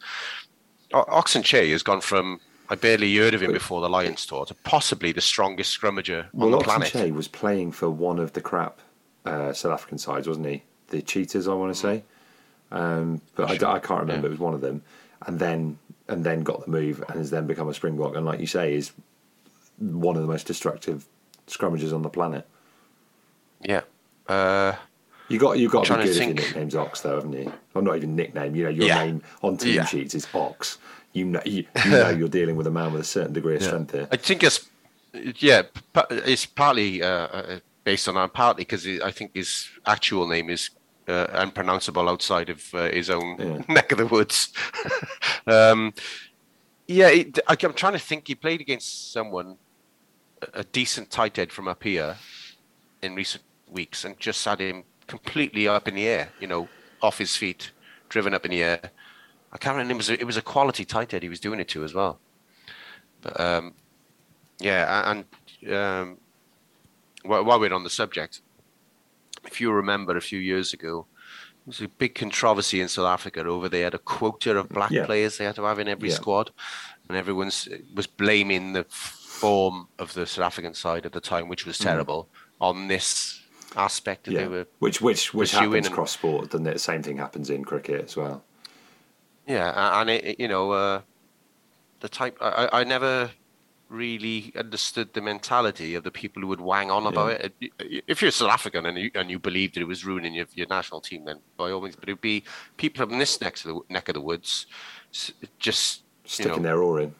[0.93, 4.45] O- Ox Nché has gone from I barely heard of him before the Lions tour
[4.47, 6.89] to possibly the strongest scrummager on Well, the Oxen planet.
[6.89, 8.81] Che was playing for one of the crap
[9.25, 10.63] uh, South African sides, wasn't he?
[10.89, 12.05] The Cheetahs, I want to say,
[12.71, 14.29] um, but I can't remember.
[14.29, 14.83] It was one of them,
[15.27, 15.79] and then
[16.09, 18.75] and then got the move and has then become a Springbok, and like you say,
[18.75, 18.93] is
[19.79, 21.07] one of the most destructive
[21.47, 22.47] scrummagers on the planet.
[23.61, 23.83] Yeah.
[24.27, 24.75] Uh,
[25.29, 27.53] You got you got to be to good if your nickname's Ox, though, haven't you?
[27.75, 28.55] Well, not even nickname.
[28.55, 29.05] You know, your Yeah.
[29.05, 29.85] name on team Yeah.
[29.85, 30.79] sheets is Ox.
[31.13, 33.63] You know, you, you know you're dealing with a man with a certain degree of
[33.63, 34.09] strength here.
[34.11, 34.69] I think it's
[35.15, 35.63] yeah,
[36.11, 40.71] it's partly uh, uh, based on that, partly because I think his actual name is
[41.09, 43.63] uh, unpronounceable outside of uh, his own Yeah.
[43.75, 44.53] neck of the woods.
[45.47, 45.95] um,
[46.87, 48.29] yeah, it, I, I'm trying to think.
[48.29, 49.57] He played against someone,
[50.53, 52.17] a- decent tight head from up here,
[53.03, 56.31] in recent weeks, and just had him completely up in the air.
[56.41, 56.69] You know,
[57.03, 57.71] off his feet,
[58.09, 58.81] driven up in the air.
[59.53, 59.95] I can't remember.
[59.95, 61.95] It was a, it was a quality tight head he was doing it to as
[61.95, 62.19] well.
[63.23, 63.75] But um,
[64.59, 65.25] yeah, and
[65.73, 66.19] um,
[67.25, 68.41] while, while we're on the subject,
[69.45, 71.07] if you remember a few years ago,
[71.65, 74.91] there was a big controversy in South Africa over they had a quota of black
[74.91, 75.07] Yeah.
[75.07, 76.15] players they had to have in every Yeah.
[76.17, 76.51] squad,
[77.09, 77.51] and everyone
[77.95, 78.85] was blaming the
[79.41, 81.85] form of the South African side at the time, which was Mm.
[81.85, 82.29] terrible,
[82.61, 83.41] on this
[83.77, 86.81] aspect that they Yeah, were which which which happens and- cross sport, doesn't it?
[86.81, 88.43] Same thing happens in cricket as well.
[89.47, 91.03] Yeah, and it, you know, uh,
[92.01, 93.31] the type I, I never
[93.89, 97.55] really understood the mentality of the people who would wang on about it.
[97.61, 100.47] It- If you're South African and you and you believed that it was ruining your,
[100.55, 101.95] your national team, then by all means.
[101.97, 102.43] But it'd be
[102.79, 104.67] people from this neck of the neck of the woods,
[105.59, 107.15] just you Sticking know, their oar in.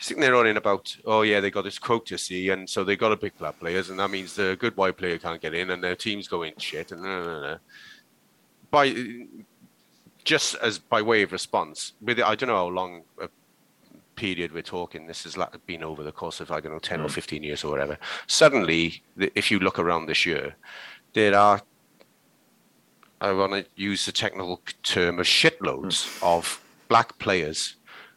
[0.00, 2.96] Sitting there on in about, oh yeah, they got this quota, see, and so they
[2.96, 5.70] got to pick black players, and that means the good white player can't get in,
[5.70, 7.58] and their team's going shit, and no, no, no.
[8.70, 8.94] By
[10.24, 13.28] just as by way of response, with I don't know how long a
[14.16, 15.06] period we're talking.
[15.06, 17.12] This has like been over the course of I don't know ten or Mm.
[17.12, 17.98] fifteen years or whatever.
[18.26, 19.02] Suddenly,
[19.34, 20.56] if you look around this year,
[21.12, 21.62] there are.
[23.20, 27.76] I want to use the technical term of shitloads of black players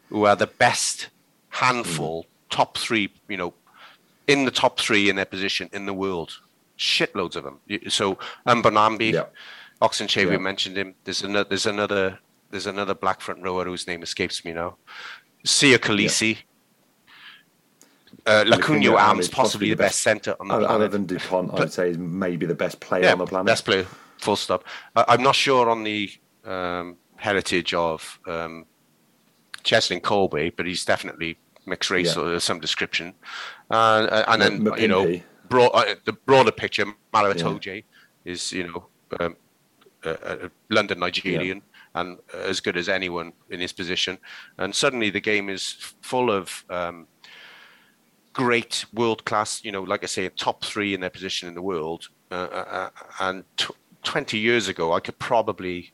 [0.10, 1.10] who are the best
[1.54, 3.54] handful, top three, you know,
[4.28, 6.40] in the top three in their position in the world.
[6.78, 7.60] Shitloads of them.
[7.90, 9.26] So Mbonambi, Yeah.
[9.82, 10.96] Ox Nché, we mentioned him.
[11.04, 11.48] There's another.
[11.50, 12.20] There's another.
[12.50, 14.78] There's another black front rower whose name escapes me now.
[15.46, 16.38] Siya Kolisi.
[18.26, 20.76] Uh, Lukhanyo Lukhanyo Am's, is possibly the best centre on the Other, planet.
[20.82, 23.48] other than Dupont, I'd say is maybe the best player Yeah, on the planet.
[23.48, 23.86] best player.
[24.20, 24.64] Full stop.
[24.96, 26.10] I'm not sure on the
[26.46, 28.66] um, heritage of um,
[29.64, 32.24] Cheslin Kolbe, but he's definitely mixed race Yeah.
[32.24, 33.14] or some description.
[33.72, 37.84] Uh, uh, and then M- you know, broad, uh, the broader picture, Maro Itoje
[38.26, 38.86] is you know
[39.20, 39.36] um,
[40.04, 40.12] a,
[40.46, 41.62] a London Nigerian
[41.96, 44.18] and as good as anyone in his position.
[44.58, 47.08] And suddenly the game is full of um,
[48.34, 51.62] great world class, you know, like I say, top three in their position in the
[51.62, 52.10] world.
[52.32, 52.90] Uh, uh, uh,
[53.20, 53.72] and tw
[54.04, 55.94] 20 years ago, I could probably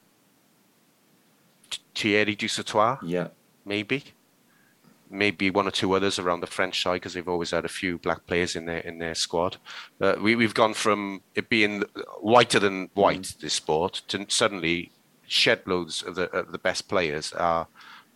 [1.69, 3.27] T- Thierry Dusautoir, Yeah.
[3.65, 4.03] maybe,
[5.09, 7.97] maybe one or two others around the French side because they've always had a few
[7.97, 9.57] black players in their in their squad.
[9.99, 11.83] Uh, we we've gone from it being
[12.21, 14.91] whiter than white this sport to suddenly
[15.27, 17.67] shed loads of the of the best players are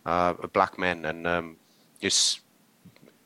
[0.06, 1.56] uh, black men, and um,
[2.00, 2.40] it's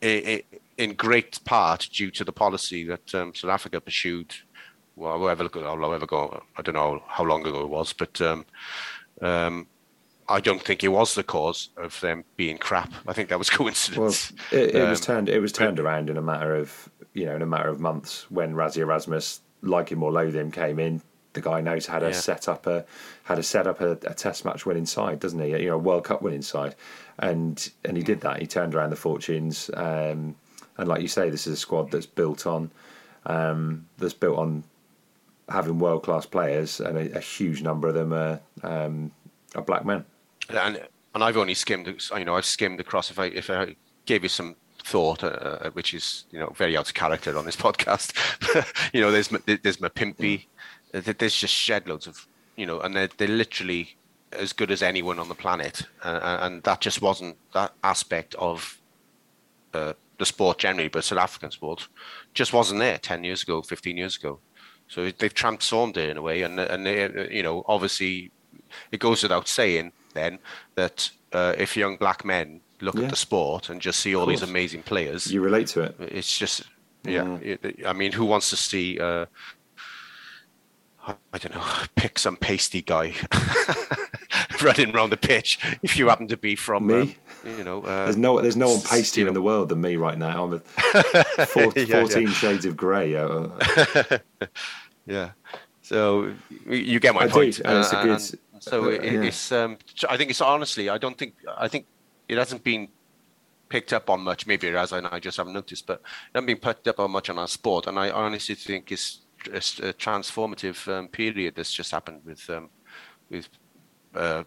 [0.03, 4.33] i i in great part due to the policy that um, South Africa pursued.
[4.95, 6.07] Well, however, however
[6.57, 8.47] I don't know how long ago it was, but um,
[9.21, 9.67] um,
[10.29, 12.93] I don't think it was the cause of them being crap.
[13.07, 14.33] I think that was Well, coincidence.
[14.53, 17.35] it, it was Um, turned it was turned around in a matter of you know
[17.37, 21.03] in a matter of months when Rassie Erasmus, like him or loathe him, came in.
[21.35, 22.13] The guy knows how to Yeah.
[22.13, 22.85] set up a
[23.25, 25.51] how to set up a, a test match winning side, doesn't he?
[25.51, 26.75] You know, a World Cup winning side,
[27.19, 28.41] and and he did that.
[28.41, 30.35] He turned around the fortunes, um,
[30.77, 32.71] and like you say, this is a squad that's built on
[33.27, 34.65] um, that's built on
[35.49, 39.11] having world class players, and a, a huge number of them are um,
[39.55, 40.05] are black men.
[40.49, 41.87] And and I've only skimmed,
[42.17, 43.11] you know, I've skimmed across.
[43.11, 43.77] If I if I
[44.07, 47.45] gave you some thought, uh, uh, which is you know very out of character on
[47.45, 48.13] this podcast,
[48.95, 50.47] you know, there's there's Mapimpi,
[50.95, 52.27] uh, there- there's just shed loads of
[52.57, 53.97] you know, and they're they're literally
[54.33, 58.79] as good as anyone on the planet, uh, and that just wasn't that aspect of
[59.75, 61.89] uh, the sport generally, but South African sport
[62.35, 64.39] just wasn't there ten years ago, fifteen years ago.
[64.89, 68.31] So they've transformed it in a way, and and they, uh, you know, obviously,
[68.93, 70.39] it goes without saying then
[70.75, 73.05] that uh, if young black men look Yeah.
[73.05, 75.97] at the sport and just see all these amazing players, You relate to it.
[76.01, 76.63] it's just
[77.05, 77.37] yeah.
[77.43, 78.99] It, I mean, who wants to see?
[79.01, 79.27] Uh,
[81.33, 81.65] I don't know,
[81.97, 83.15] pick some pasty guy
[84.63, 87.17] running around the pitch if you happen to be from Me?
[87.45, 87.83] um, you know.
[87.83, 90.45] Uh, There's no there's no one pastier you in the world than me right now.
[90.45, 90.59] I'm a
[91.47, 92.01] four, Yeah, yeah.
[92.01, 93.17] 14 shades of grey.
[93.17, 93.49] Uh,
[95.07, 95.31] Yeah.
[95.81, 96.35] So
[96.69, 97.61] you get my I do, point.
[97.61, 99.23] and it's a Uh, good- so it, yeah.
[99.23, 99.53] it's.
[99.53, 99.79] Um,
[100.09, 100.89] I think it's honestly.
[100.89, 101.35] I don't think.
[101.57, 101.87] I think
[102.29, 102.89] it hasn't been
[103.69, 104.47] picked up on much.
[104.47, 105.87] Maybe it has, and I just haven't noticed.
[105.87, 107.87] But it hasn't been picked up on much on our sport.
[107.87, 112.71] And I honestly think it's it's a transformative um, period that's just happened with um,
[113.31, 113.49] with
[114.15, 114.45] uh,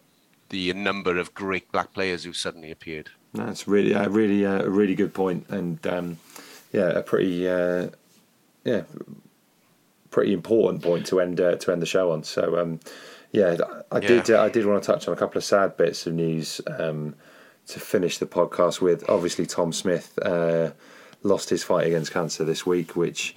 [0.50, 3.10] the number of great black players who suddenly appeared.
[3.34, 6.18] That's really, a really, uh, a really good point, and um,
[6.74, 7.88] yeah, a pretty, uh,
[8.66, 8.84] yeah,
[10.10, 12.24] pretty important point to end uh, to end the show on.
[12.24, 12.82] So, um,
[13.32, 13.58] yeah,
[13.92, 14.38] I did, Yeah.
[14.38, 17.16] uh, I did want to touch on a couple of sad bits of news um,
[17.68, 19.10] to finish the podcast with.
[19.10, 20.72] Obviously, Tom Smith uh,
[21.24, 23.36] lost his fight against cancer this week, which,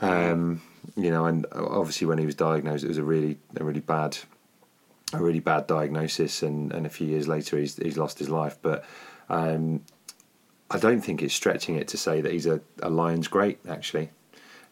[0.00, 0.62] um,
[0.96, 4.16] you know, and obviously when he was diagnosed, it was a really, a really bad
[5.12, 8.56] a really bad diagnosis, and, and a few years later he's he's lost his life.
[8.62, 8.84] But
[9.28, 9.82] um,
[10.70, 13.58] I don't think it's stretching it to say that he's a, a Lions great.
[13.68, 14.10] Actually,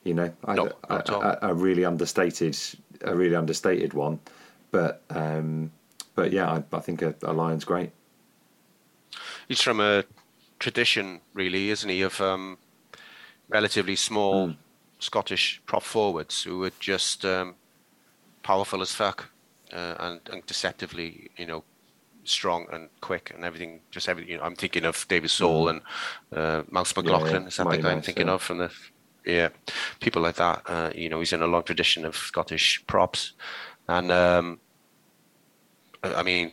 [0.02, 0.96] you know, I, No, I.
[1.08, 2.56] I, I really understated
[3.02, 4.18] a really understated one,
[4.72, 5.70] but um,
[6.16, 7.90] but yeah, I, I think a, a Lions great.
[9.46, 10.04] He's from a
[10.58, 12.58] tradition, really, isn't he, of um,
[13.48, 14.52] relatively small Hmm.
[14.98, 17.56] Scottish prop forwards who were just um,
[18.44, 19.30] powerful as fuck
[19.72, 21.64] uh, and, and deceptively, you know,
[22.22, 23.80] strong and quick and everything.
[23.90, 24.30] Just everything.
[24.30, 25.80] You know, I'm thinking of David Sole and
[26.32, 27.28] uh, Mouse McLauchlan.
[27.28, 27.34] Hmm.
[27.34, 27.46] yeah.
[27.48, 28.34] Is that the guy I'm thinking yeah.
[28.34, 28.70] of from the?
[29.24, 29.48] Yeah,
[30.00, 30.62] people like that.
[30.66, 33.32] Uh, you know, he's in a long tradition of Scottish props,
[33.88, 34.60] and um,
[36.02, 36.52] I mean,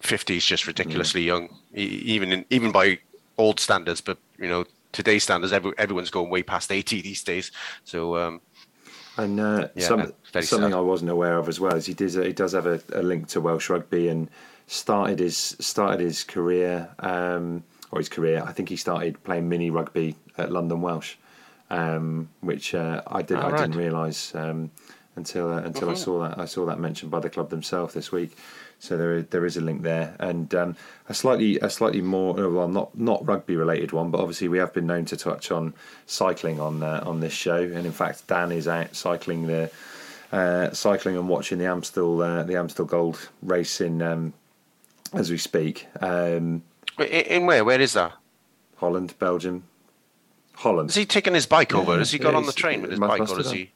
[0.00, 2.98] 50 is just ridiculously young, e- even in, even by
[3.38, 4.00] old standards.
[4.00, 7.50] But you know, today's standards, every, everyone's going way past 80 these days.
[7.84, 8.40] So um,
[9.16, 10.72] And uh, Yeah, some, something sad.
[10.72, 13.28] I wasn't aware of as well is he does he does have a, a link
[13.28, 14.30] to Welsh rugby and
[14.66, 18.42] started his started his career um, or his career.
[18.46, 21.16] I think he started playing mini rugby at London Welsh,
[21.70, 23.52] um, which uh, I did Oh, I right.
[23.52, 24.70] didn't realise um,
[25.16, 25.98] until uh, until I Mhm.
[25.98, 28.36] saw that I saw that mentioned by the club themselves this week.
[28.78, 30.76] So there is, there is a link there, and um,
[31.08, 34.58] a slightly a slightly more uh, well not not rugby related one, but obviously we
[34.58, 35.74] have been known to touch on
[36.06, 39.70] cycling on uh, on this show, and in fact Dan is out cycling the
[40.32, 44.32] uh, cycling and watching the Amstel uh, the Amstel Gold race in um,
[45.12, 45.86] as we speak.
[46.00, 46.62] Um,
[46.98, 47.64] in, in where?
[47.64, 48.14] Where is that?
[48.76, 49.62] Holland, Belgium,
[50.54, 50.88] Holland.
[50.90, 51.92] Has he taken his bike over?
[51.92, 53.70] Yeah, Has he got on the train with his bike, or have is he?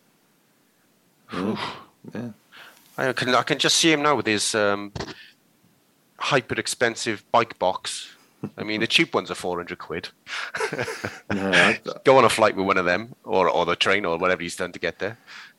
[1.33, 1.57] Yeah.
[2.15, 2.29] yeah.
[2.99, 4.93] I can I can just see him now with his um,
[6.19, 8.09] hyper expensive bike box.
[8.57, 10.09] I mean, the cheap ones are 400 quid.
[11.35, 14.17] No, I- Go on a flight with one of them, or or the train, or
[14.19, 15.19] whatever he's done to get there,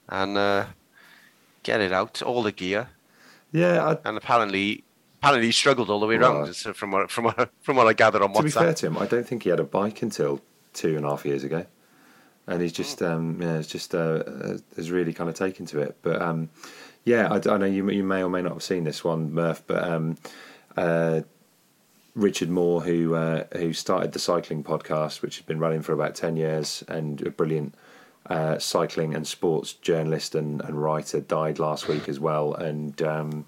[0.09, 0.65] and uh,
[1.63, 2.87] get it out, all the gear.
[3.51, 4.83] Yeah, I, and apparently,
[5.19, 6.55] apparently he struggled all the way Well, around.
[6.55, 9.05] From what from what from what I gathered on to be fair to him, I
[9.05, 10.41] don't think he had a bike until
[10.73, 11.65] two and a half years ago,
[12.47, 15.79] and he's just um, yeah, it's just uh, uh, has really kind of taken to
[15.79, 15.97] it.
[16.01, 16.49] But um,
[17.03, 19.63] yeah, I, I know you you may or may not have seen this one, Murph,
[19.67, 20.17] but um,
[20.75, 21.21] uh,
[22.15, 26.15] Richard Moore, who uh, who started the cycling podcast, which has been running for about
[26.15, 27.75] ten years, and a brilliant
[28.27, 33.01] uh, cycling and sports journalist and, and writer, died last week as well, and.
[33.01, 33.45] Um,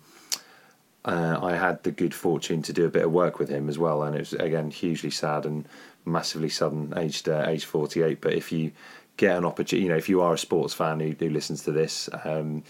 [1.05, 3.79] uh, I had the good fortune to do a bit of work with him as
[3.79, 5.67] well, and it was again hugely sad and
[6.05, 8.21] massively sudden, aged uh, age forty eight.
[8.21, 8.71] But if you
[9.17, 11.71] get an opportunity, you know, if you are a sports fan who, who listens to
[11.71, 12.63] this, um,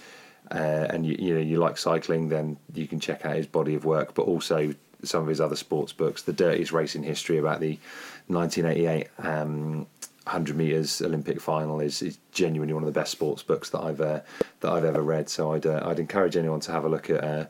[0.51, 3.75] uh, and you, you know you like cycling, then you can check out his body
[3.75, 4.73] of work, but also
[5.03, 6.23] some of his other sports books.
[6.23, 7.79] The Dirtiest Race in History about the
[8.27, 9.87] 1988 um,
[10.29, 13.99] 100 meters Olympic final is, is genuinely one of the best sports books that I've
[13.99, 14.19] uh,
[14.59, 15.27] that I've ever read.
[15.27, 17.45] So I'd uh, I'd encourage anyone to have a look at uh,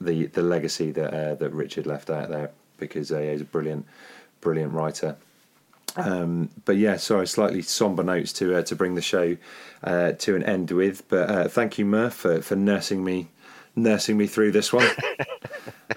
[0.00, 3.86] the the legacy that uh, that Richard left out there because uh, he's a brilliant
[4.40, 5.16] brilliant writer.
[5.94, 9.36] Um, but yeah, sorry, slightly somber notes to uh, to bring the show
[9.84, 11.08] to an end with.
[11.08, 13.28] But thank you, Murph, for, for nursing me
[13.76, 14.88] nursing me through this one.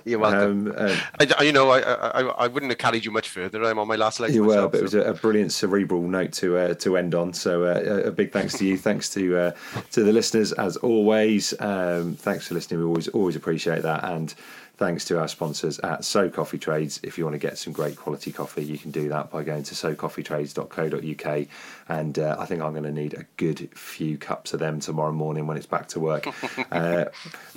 [0.06, 0.68] You're welcome.
[0.68, 3.64] Um, uh, I, I- you know, I, I I wouldn't have carried you much further.
[3.64, 4.72] I'm on my last legs You were, myself.
[4.72, 7.34] but it was a, a brilliant cerebral note to uh, to end on.
[7.34, 8.78] So uh, a a big thanks to you.
[8.88, 9.52] thanks to uh,
[9.92, 11.54] to the listeners as always.
[11.60, 12.80] Um, thanks for listening.
[12.82, 14.04] We always always appreciate that.
[14.04, 14.34] And
[14.82, 17.00] thanks to our sponsors at So Coffee Trades.
[17.04, 19.62] If you want to get some great quality coffee, you can do that by going
[19.62, 21.48] to socoffeetrades.co.uk.
[21.88, 25.12] And uh, I think I'm going to need a good few cups of them tomorrow
[25.12, 26.26] morning when it's back to work.
[26.72, 27.06] uh,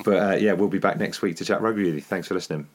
[0.04, 2.02] but uh, yeah, we'll be back next week to chat rugby with you.
[2.02, 2.66] Thanks for listening.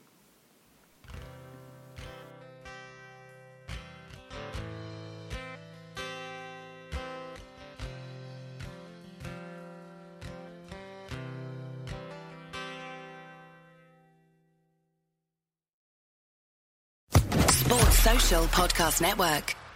[18.30, 19.69] Podcast Network.